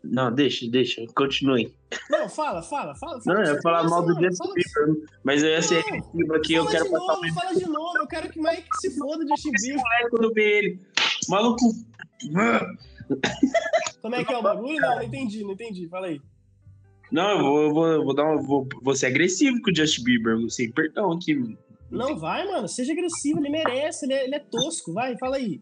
[0.02, 1.74] Não, deixa, deixa, continue.
[2.08, 3.20] não, fala, fala, fala.
[3.20, 5.88] fala Não, eu ia falar mal do mano, Justin Bieber, mas eu ia ser Não,
[5.88, 7.98] agressivo aqui, eu Fala quero de passar novo, fala de novo.
[7.98, 9.82] Eu quero que o Mike se foda de Justin Bieber.
[10.10, 10.80] quando ver ele.
[11.30, 11.64] Maluco.
[14.02, 14.80] Como é que é o bagulho?
[14.80, 15.88] Não, não entendi, não entendi.
[15.88, 16.20] Fala aí.
[17.10, 19.74] Não, eu vou, eu vou, eu vou dar uma, vou, vou ser agressivo com o
[19.74, 21.58] Justin Bieber, sem perdão aqui, mano.
[21.90, 22.68] Não, vai, mano.
[22.68, 24.92] Seja agressivo, ele merece, ele é, ele é tosco.
[24.92, 25.60] Vai, fala aí.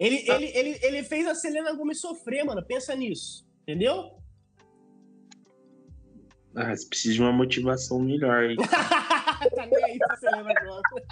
[0.00, 2.64] Ele, ele, ele, ele fez a Selena Gomes sofrer, mano.
[2.64, 3.46] Pensa nisso.
[3.62, 4.18] Entendeu?
[6.56, 8.56] Ah, você precisa de uma motivação melhor aí.
[9.54, 11.06] tá nem aí pra Selena Gomes.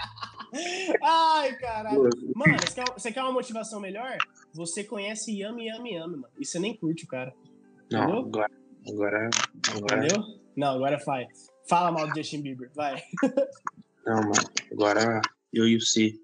[1.02, 2.08] Ai, caralho.
[2.34, 4.16] Mano, você quer, você quer uma motivação melhor?
[4.54, 6.32] Você conhece Yami Yami Yami, mano.
[6.38, 7.34] E você nem curte o cara.
[7.90, 8.18] Não, Entendeu?
[8.26, 8.50] agora,
[8.88, 9.30] agora,
[9.76, 10.06] agora.
[10.06, 10.24] Entendeu?
[10.56, 11.26] Não, agora vai.
[11.68, 13.02] Fala mal do Justin Bieber, vai.
[14.06, 14.32] Não, mano.
[14.72, 15.20] Agora
[15.52, 16.14] eu e o C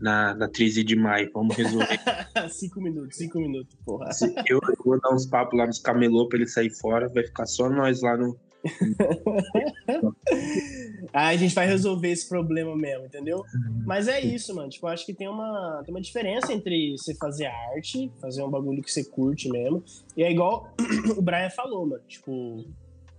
[0.00, 1.30] na, na 13 de maio.
[1.32, 2.00] Vamos resolver.
[2.50, 4.10] cinco minutos, cinco minutos, porra.
[4.46, 7.68] Eu vou dar uns papos lá nos camelô pra ele sair fora, vai ficar só
[7.68, 8.38] nós lá no.
[11.12, 13.42] Aí a gente vai resolver esse problema mesmo, entendeu?
[13.86, 14.68] Mas é isso, mano.
[14.68, 18.82] Tipo, acho que tem uma, tem uma diferença entre você fazer arte, fazer um bagulho
[18.82, 19.82] que você curte mesmo.
[20.16, 20.72] E é igual
[21.16, 22.02] o Brian falou, mano.
[22.06, 22.64] Tipo,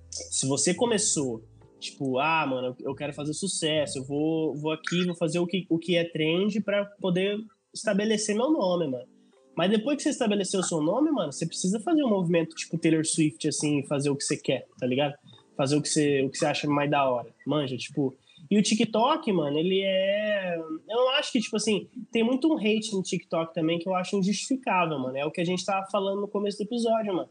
[0.09, 1.43] se você começou,
[1.79, 5.65] tipo, ah, mano, eu quero fazer sucesso, eu vou, vou aqui, vou fazer o que,
[5.69, 7.37] o que é trend pra poder
[7.73, 9.07] estabelecer meu nome, mano.
[9.55, 12.77] Mas depois que você estabeleceu o seu nome, mano, você precisa fazer um movimento tipo
[12.77, 15.13] Taylor Swift, assim, fazer o que você quer, tá ligado?
[15.61, 17.29] Fazer o que você, o que você acha mais da hora.
[17.45, 18.15] Manja, tipo.
[18.49, 20.57] E o TikTok, mano, ele é.
[20.89, 24.17] Eu acho que, tipo assim, tem muito um hate no TikTok também que eu acho
[24.17, 25.15] injustificável, mano.
[25.15, 27.29] É o que a gente tava falando no começo do episódio, mano.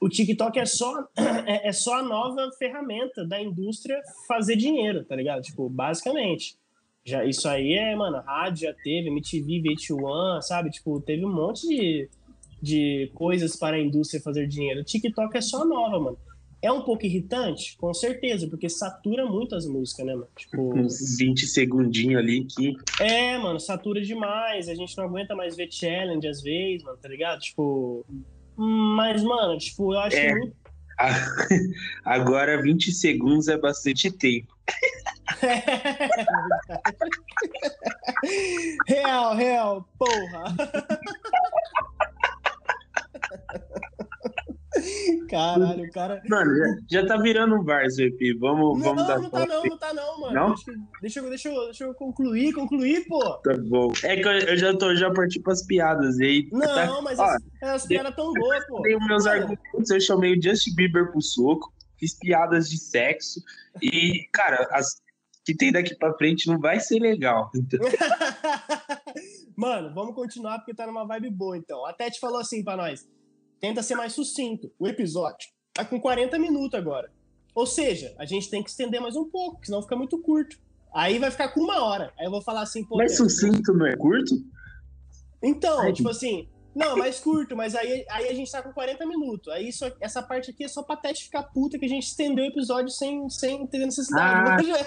[0.00, 1.06] O TikTok é só,
[1.46, 5.42] é, é só a nova ferramenta da indústria fazer dinheiro, tá ligado?
[5.42, 6.56] Tipo, basicamente.
[7.04, 10.70] Já, isso aí é, mano, rádio já teve, MTV, VH1, sabe?
[10.70, 12.08] Tipo, teve um monte de,
[12.62, 14.80] de coisas para a indústria fazer dinheiro.
[14.80, 16.18] O TikTok é só nova, mano.
[16.60, 17.76] É um pouco irritante?
[17.76, 20.28] Com certeza, porque satura muito as músicas, né, mano?
[20.36, 22.74] Tipo, Uns 20 segundinhos ali que.
[23.00, 24.68] é, mano, satura demais.
[24.68, 27.38] A gente não aguenta mais ver challenge às vezes, mano, tá ligado?
[27.40, 28.04] Tipo.
[28.56, 30.34] Mas, mano, tipo, eu acho É.
[30.34, 30.56] muito.
[32.04, 34.52] Agora 20 segundos é bastante tempo.
[38.86, 40.56] real, real, porra.
[45.28, 46.22] Caralho, o cara.
[46.28, 46.50] Mano,
[46.90, 48.18] já, já tá virando um VARS, EP.
[48.38, 50.34] Vamos, Não, vamos dar não tá não, não tá não, mano.
[50.34, 50.54] Não?
[51.00, 53.18] Deixa, eu- deixa, eu, deixa, eu, concluir, concluir, pô.
[53.38, 53.92] Tá bom.
[54.04, 56.18] É que eu, eu já tô já parti pras piadas.
[56.20, 58.80] Aí, Não, tá- mas as, as piadas tão boas, pô.
[58.80, 59.28] os meus Mano.
[59.42, 63.40] argumentos, eu chamei o Justin Bieber pro soco, fiz piadas de sexo.
[63.82, 65.00] E, cara, as
[65.44, 67.50] que tem daqui pra frente não vai ser legal.
[67.54, 67.80] Então,
[69.56, 71.84] Mano, vamos continuar porque tá numa vibe boa, então.
[71.86, 73.08] A Tete falou assim pra nós:
[73.60, 74.72] tenta ser mais sucinto.
[74.78, 77.10] O episódio tá com 40 minutos agora.
[77.54, 80.56] Ou seja, a gente tem que estender mais um pouco, senão fica muito curto.
[80.94, 82.12] Aí vai ficar com uma hora.
[82.18, 82.96] Aí eu vou falar assim, pô.
[82.98, 84.34] Tete, sucinto não é curto?
[85.42, 89.04] Então, Ai, tipo assim, não, mais curto, mas aí, aí a gente tá com 40
[89.06, 89.52] minutos.
[89.52, 92.44] Aí isso, essa parte aqui é só pra Tete ficar puta que a gente estendeu
[92.44, 94.66] o episódio sem, sem ter necessidade.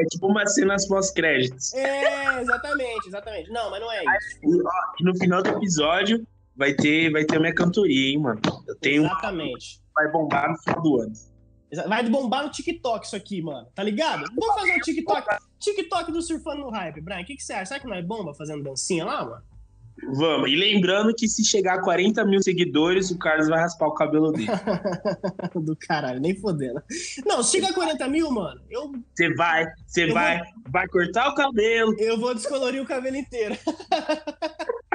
[0.00, 1.74] É tipo umas cenas pós-créditos.
[1.74, 3.50] é, exatamente, exatamente.
[3.50, 4.62] Não, mas não é isso.
[4.64, 6.24] ó, no final do episódio
[6.58, 8.40] vai ter, vai ter a minha cantoria, hein, mano.
[8.66, 9.76] Eu tenho uma Exatamente.
[9.76, 11.12] que vai bombar no final do ano.
[11.86, 13.68] Vai bombar no TikTok isso aqui, mano.
[13.74, 14.24] Tá ligado?
[14.34, 15.26] Vamos fazer um TikTok.
[15.60, 17.20] TikTok do Surfando no Hype, Brian.
[17.20, 17.66] O que, que você acha?
[17.66, 19.42] Será que não é bomba fazendo dancinha lá, mano?
[20.14, 20.50] Vamos.
[20.50, 24.32] E lembrando que se chegar a 40 mil seguidores, o Carlos vai raspar o cabelo
[24.32, 24.46] dele.
[25.54, 26.80] Do caralho, nem fodendo.
[27.26, 31.34] Não, se chega a 40 mil, mano, eu, Você vai, você vai, vai cortar o
[31.34, 31.94] cabelo.
[31.98, 33.56] eu vou descolorir o cabelo inteiro.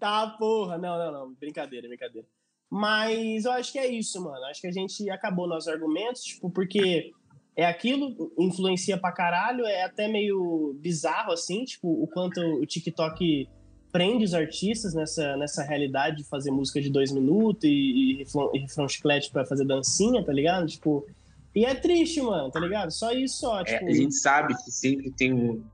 [0.00, 0.78] tá, porra.
[0.78, 1.34] Não, não, não.
[1.34, 2.26] Brincadeira, brincadeira.
[2.70, 4.44] Mas eu acho que é isso, mano.
[4.46, 7.12] Acho que a gente acabou nossos argumentos, tipo, porque
[7.56, 13.48] é aquilo, influencia pra caralho, é até meio bizarro, assim, tipo, o quanto o TikTok
[13.92, 18.50] prende os artistas nessa, nessa realidade de fazer música de dois minutos e, e refrão,
[18.52, 20.66] e refrão chiclete pra fazer dancinha, tá ligado?
[20.66, 21.06] Tipo,
[21.54, 22.90] e é triste, mano, tá ligado?
[22.90, 23.86] Só isso, só, É, tipo...
[23.86, 25.64] a gente sabe que sempre tem um.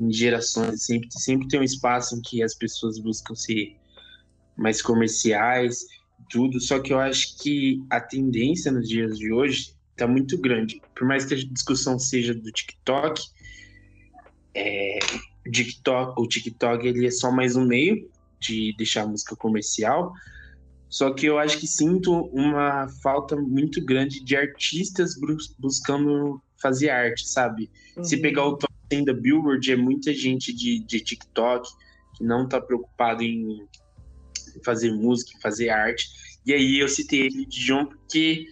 [0.00, 3.76] Em gerações, sempre, sempre tem um espaço em que as pessoas buscam ser
[4.56, 5.80] mais comerciais,
[6.30, 6.58] tudo.
[6.58, 10.80] Só que eu acho que a tendência nos dias de hoje está muito grande.
[10.94, 13.20] Por mais que a discussão seja do TikTok,
[14.54, 14.98] é,
[15.46, 20.12] o TikTok, o TikTok ele é só mais um meio de deixar a música comercial.
[20.88, 26.88] Só que eu acho que sinto uma falta muito grande de artistas bus- buscando fazer
[26.88, 27.70] arte, sabe?
[28.02, 28.22] Se uhum.
[28.22, 31.68] pegar o top 100 da Billboard, é muita gente de, de TikTok
[32.14, 33.66] que não tá preocupado em
[34.64, 36.04] fazer música, em fazer arte.
[36.44, 38.44] E aí eu citei ele de John porque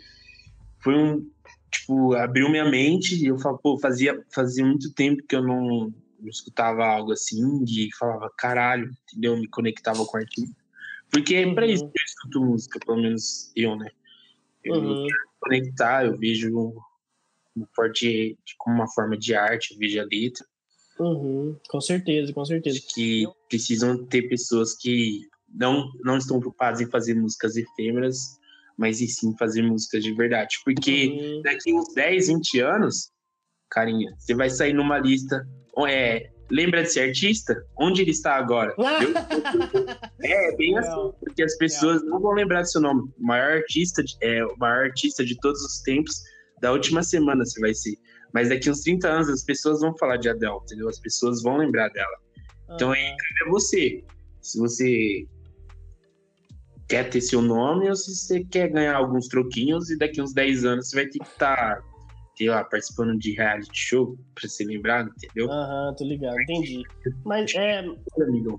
[0.81, 1.29] foi um,
[1.71, 5.93] tipo, abriu minha mente e eu falo, pô, fazia, fazia muito tempo que eu não,
[6.21, 9.37] não escutava algo assim e falava, caralho, entendeu?
[9.37, 10.57] Me conectava com o artista.
[11.11, 11.73] Porque é pra Uhum.
[11.73, 13.91] isso que eu escuto música, pelo menos eu, né?
[14.63, 15.03] Eu Uhum.
[15.03, 16.75] quero conectar, eu vejo
[17.75, 20.45] forte como uma forma de arte, eu vejo a letra.
[21.01, 21.57] Uhum.
[21.69, 22.81] Com certeza, com certeza.
[22.95, 28.19] Que precisam ter pessoas que não, não estão preocupadas em fazer músicas efêmeras,
[28.77, 30.57] mas e sim fazer músicas de verdade.
[30.65, 31.43] Porque Uhum.
[31.43, 33.11] daqui uns 10, 20 anos,
[33.71, 35.47] carinha, você vai sair numa lista.
[35.87, 37.55] É, lembra de ser artista?
[37.79, 38.75] Onde ele está agora?
[38.79, 39.87] Entendeu?
[40.23, 43.09] É, bem assim, porque as pessoas não vão lembrar do seu nome.
[43.19, 46.21] O maior artista, de- é, o maior artista de todos os tempos,
[46.61, 47.97] da última semana você vai ser.
[48.33, 50.89] Mas daqui uns 30 anos as pessoas vão falar de Adele, entendeu?
[50.89, 52.17] As pessoas vão lembrar dela.
[52.75, 54.05] Então aí cabe a você.
[54.41, 55.27] Se você
[56.89, 60.65] quer ter seu nome ou se você quer ganhar alguns troquinhos e daqui uns 10
[60.65, 61.83] anos você vai ter que estar,
[62.37, 65.51] sei lá, participando de reality show pra ser lembrado, entendeu?
[65.51, 66.83] Aham, tô ligado, entendi.
[67.25, 67.85] Mas é,
[68.23, 68.59] Amigão.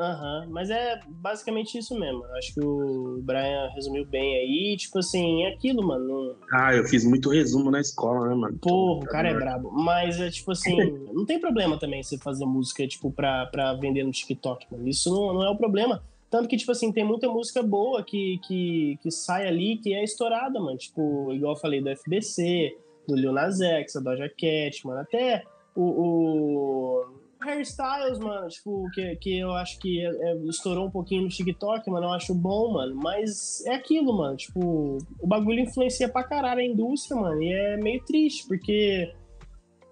[0.00, 2.24] Aham, mas é basicamente isso mesmo.
[2.36, 4.76] Acho que o Brian resumiu bem aí.
[4.78, 6.36] Tipo assim, é aquilo, mano.
[6.50, 8.58] Ah, eu fiz muito resumo na escola, né, mano?
[8.58, 9.70] Porra, o cara é brabo.
[9.70, 10.74] Mas é tipo assim,
[11.12, 14.88] não tem problema também você fazer música, tipo, pra, pra vender no TikTok, mano.
[14.88, 16.02] Isso não, não é o problema.
[16.30, 20.02] Tanto que, tipo assim, tem muita música boa que, que, que sai ali que é
[20.02, 20.78] estourada, mano.
[20.78, 22.74] Tipo, igual eu falei do FBC,
[23.06, 25.00] do Lil Nas X, da Doja Cat, mano.
[25.00, 25.42] Até
[25.74, 31.22] o, o Hairstyles, mano, tipo, que, que eu acho que é- é- estourou um pouquinho
[31.22, 32.06] no TikTok, mano.
[32.06, 32.94] Eu acho bom, mano.
[32.96, 34.36] Mas é aquilo, mano.
[34.36, 37.42] Tipo, o bagulho influencia pra caralho a indústria, mano.
[37.42, 39.12] E é meio triste, porque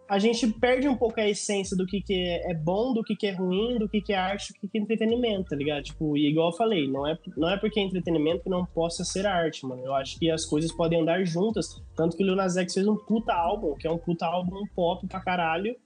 [0.09, 3.27] a gente perde um pouco a essência do que, que é bom, do que, que
[3.27, 5.83] é ruim, do que, que é arte, do que, que é entretenimento, tá ligado?
[5.83, 9.05] Tipo, e igual eu falei, não é, não é porque é entretenimento que não possa
[9.05, 9.83] ser arte, mano.
[9.85, 11.83] Eu acho que as coisas podem andar juntas.
[11.95, 14.63] Tanto que o Lil Nas X fez um puta álbum, que é um puta álbum
[14.75, 15.77] pop pra caralho.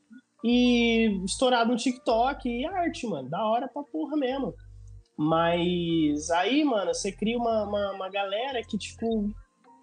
[0.45, 3.29] E estourado no TikTok e arte, mano.
[3.29, 4.55] Da hora pra porra mesmo.
[5.17, 9.31] Mas aí, mano, você cria uma, uma, uma galera que, tipo,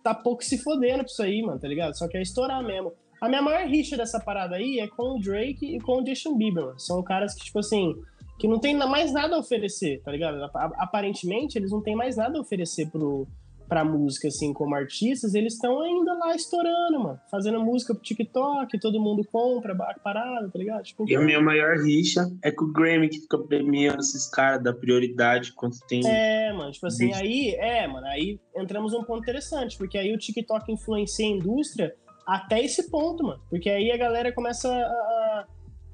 [0.04, 1.98] tá pouco se fodendo pra isso aí, mano, tá ligado?
[1.98, 2.92] Só quer estourar mesmo.
[3.22, 6.38] A minha maior rixa dessa parada aí é com o Drake e com o Justin
[6.38, 6.80] Bieber, mano.
[6.80, 7.94] São caras que, tipo assim,
[8.38, 10.44] que não tem mais nada a oferecer, tá ligado?
[10.44, 13.28] Ap- Aparentemente, eles não têm mais nada a oferecer pro,
[13.70, 15.36] pra música, assim, como artistas.
[15.36, 17.20] Eles estão ainda lá estourando, mano.
[17.30, 20.82] Fazendo música pro TikTok, todo mundo compra parada, tá ligado?
[20.84, 24.64] Tipo, E a minha maior rixa é com o Grammy, que fica premiando esses caras
[24.64, 26.02] da prioridade quando tem.
[26.06, 30.18] É, mano, tipo assim, aí, é, mano, aí entramos num ponto interessante, porque aí o
[30.18, 31.94] TikTok influencia a indústria
[32.28, 33.40] até esse ponto, mano.
[33.50, 35.46] Porque aí a galera começa a, a-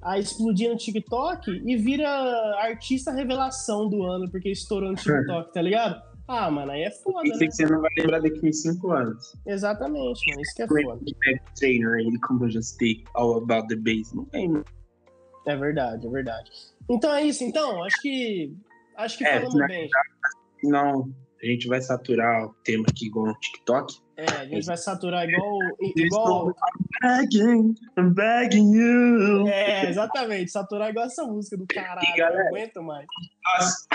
[0.01, 2.07] a explodir no TikTok e vira
[2.59, 5.99] artista revelação do ano, porque estourou no TikTok, tá ligado?
[6.27, 7.45] Ah, mano, aí é foda, Isso né?
[7.47, 9.35] que você não vai lembrar daqui uns 5 anos.
[9.45, 10.99] Exatamente, mano, isso que é foda.
[11.25, 14.11] Back Trainer, ele como Just Take All About the Bass.
[14.13, 14.65] Não tem, mano.
[15.45, 16.49] É verdade, é verdade.
[16.89, 18.55] Então é isso, então, acho que.
[18.97, 19.67] Acho que É, falamos né?
[19.67, 19.89] bem.
[20.61, 21.13] Senão
[21.45, 23.99] a gente vai saturar o tema aqui igual no TikTok.
[24.17, 25.59] É, a gente vai saturar igual.
[25.79, 26.55] Eu igual estou
[27.01, 29.47] begging, I'm begging you.
[29.47, 30.51] É, exatamente.
[30.51, 32.07] Saturar igual essa música do caralho.
[32.07, 32.43] E, galera?
[32.43, 33.05] Não aguento mais.
[33.43, 33.85] Nossa.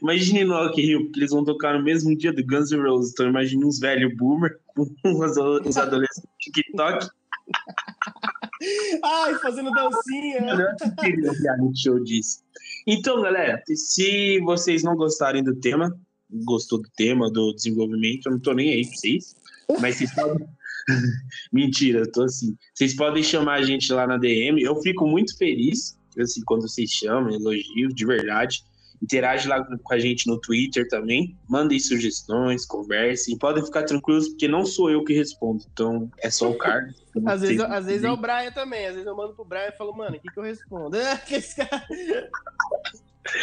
[0.00, 3.12] Imagine no Rock Rio, porque eles vão tocar no mesmo dia do Guns N' Roses.
[3.12, 7.06] Então imagine uns velhos boomer com os, adolescentes do TikTok.
[9.04, 10.40] Ai, fazendo dancinha.
[10.40, 12.42] Eu queria um show disso.
[12.86, 15.94] Então, galera, se vocês não gostarem do tema,
[16.30, 19.36] gostou do tema, do desenvolvimento, eu não tô nem aí pra vocês.
[19.80, 20.46] Mas vocês podem.
[21.52, 22.56] Mentira, eu tô assim.
[22.74, 24.62] Vocês podem chamar a gente lá na DM.
[24.62, 28.62] Eu fico muito feliz assim, quando vocês chamam, elogios, de verdade.
[29.00, 31.36] Interage lá com a gente no Twitter também.
[31.48, 33.38] Mandem sugestões, conversem.
[33.38, 35.62] Podem ficar tranquilos, porque não sou eu que respondo.
[35.72, 36.96] Então é só o Carlos.
[37.18, 38.86] Então, Às vezes, às vezes é o Brian também.
[38.86, 40.96] Às vezes eu mando pro Brian e falo, mano, o que, que eu respondo?
[40.96, 41.84] É, que esse cara-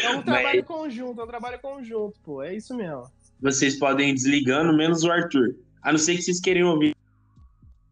[0.03, 2.41] é um trabalho conjunto, é um trabalho conjunto, pô.
[2.41, 3.03] É isso mesmo.
[3.39, 5.55] vocês podem ir desligando, menos o Arthur.
[5.81, 6.95] A não ser que vocês queiram ouvir.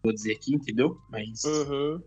[0.04, 0.98] Vou dizer aqui, entendeu?
[1.10, 1.44] Mas.
[1.44, 2.02] Uhum.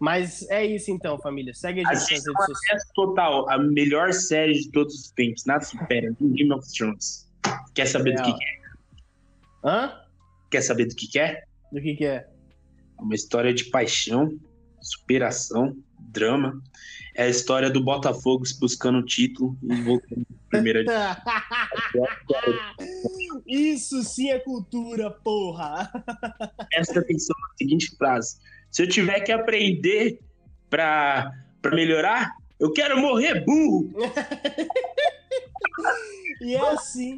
[0.00, 1.52] Mas é isso então, família.
[1.54, 2.82] Segue a gente nas redes sociais.
[2.94, 5.44] Total, a melhor série de todos os tempos.
[5.44, 6.14] Nada supera.
[6.20, 7.30] Game of Thrones.
[7.74, 8.32] Quer saber do Real.
[8.32, 9.68] que que é?
[9.68, 10.00] Hã?
[10.50, 11.42] Quer saber do que que é?
[11.72, 12.26] Do que que é?
[12.98, 14.30] É uma história de paixão,
[14.80, 16.62] superação, drama.
[17.14, 20.84] É a história do Botafogo buscando o título e voltando primeira
[23.46, 25.90] Isso sim é cultura, porra!
[26.70, 28.38] Presta atenção na seguinte frase.
[28.70, 30.20] Se eu tiver que aprender
[30.68, 31.30] pra,
[31.62, 33.90] pra melhorar, eu quero morrer burro.
[36.40, 37.14] E é assim,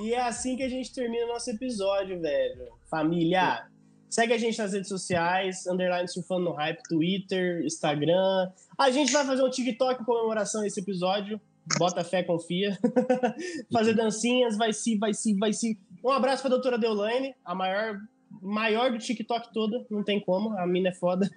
[0.00, 2.68] e é assim que a gente termina o nosso episódio, velho.
[2.88, 3.66] Família,
[4.08, 8.50] segue a gente nas redes sociais, underline surfando no hype, Twitter, Instagram.
[8.78, 11.40] A gente vai fazer um TikTok em comemoração a esse episódio.
[11.78, 12.78] bota fé, confia.
[13.72, 15.78] Fazer dancinhas, vai se, vai se, vai se.
[16.04, 17.98] Um abraço pra doutora Deolane, a maior,
[18.40, 21.28] maior do TikTok toda, não tem como, a mina é foda.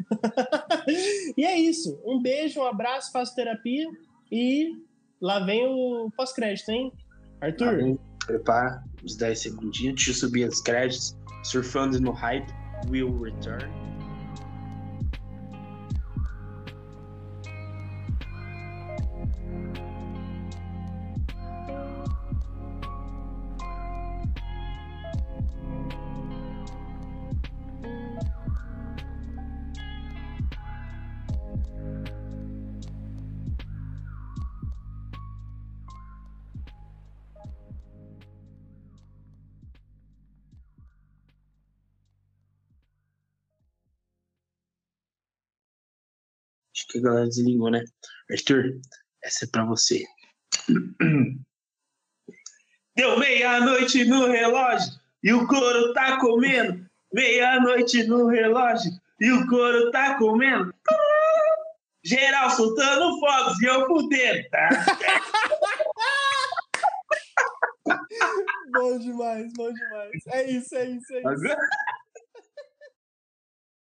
[1.36, 2.00] e é isso.
[2.06, 3.88] Um beijo, um abraço, faço terapia
[4.32, 4.76] e
[5.20, 6.92] lá vem o pós-crédito, hein?
[7.42, 7.98] Arthur?
[8.26, 11.18] Prepara os 10 segundinhos, deixa eu subir os créditos.
[11.44, 12.52] Surfando no hype,
[12.88, 13.89] will return.
[46.90, 47.84] Que a galera desligou, né?
[48.32, 48.80] Arthur,
[49.24, 50.04] essa é pra você.
[52.96, 54.92] Deu meia-noite no relógio
[55.24, 56.86] e o couro tá comendo.
[57.14, 60.74] Meia-noite no relógio e o couro tá comendo.
[62.04, 64.70] Geral soltando fogos e eu fudendo, tá?
[68.72, 70.12] bom demais, bom demais.
[70.28, 71.28] É isso, é isso, é isso.
[71.28, 71.58] Agora...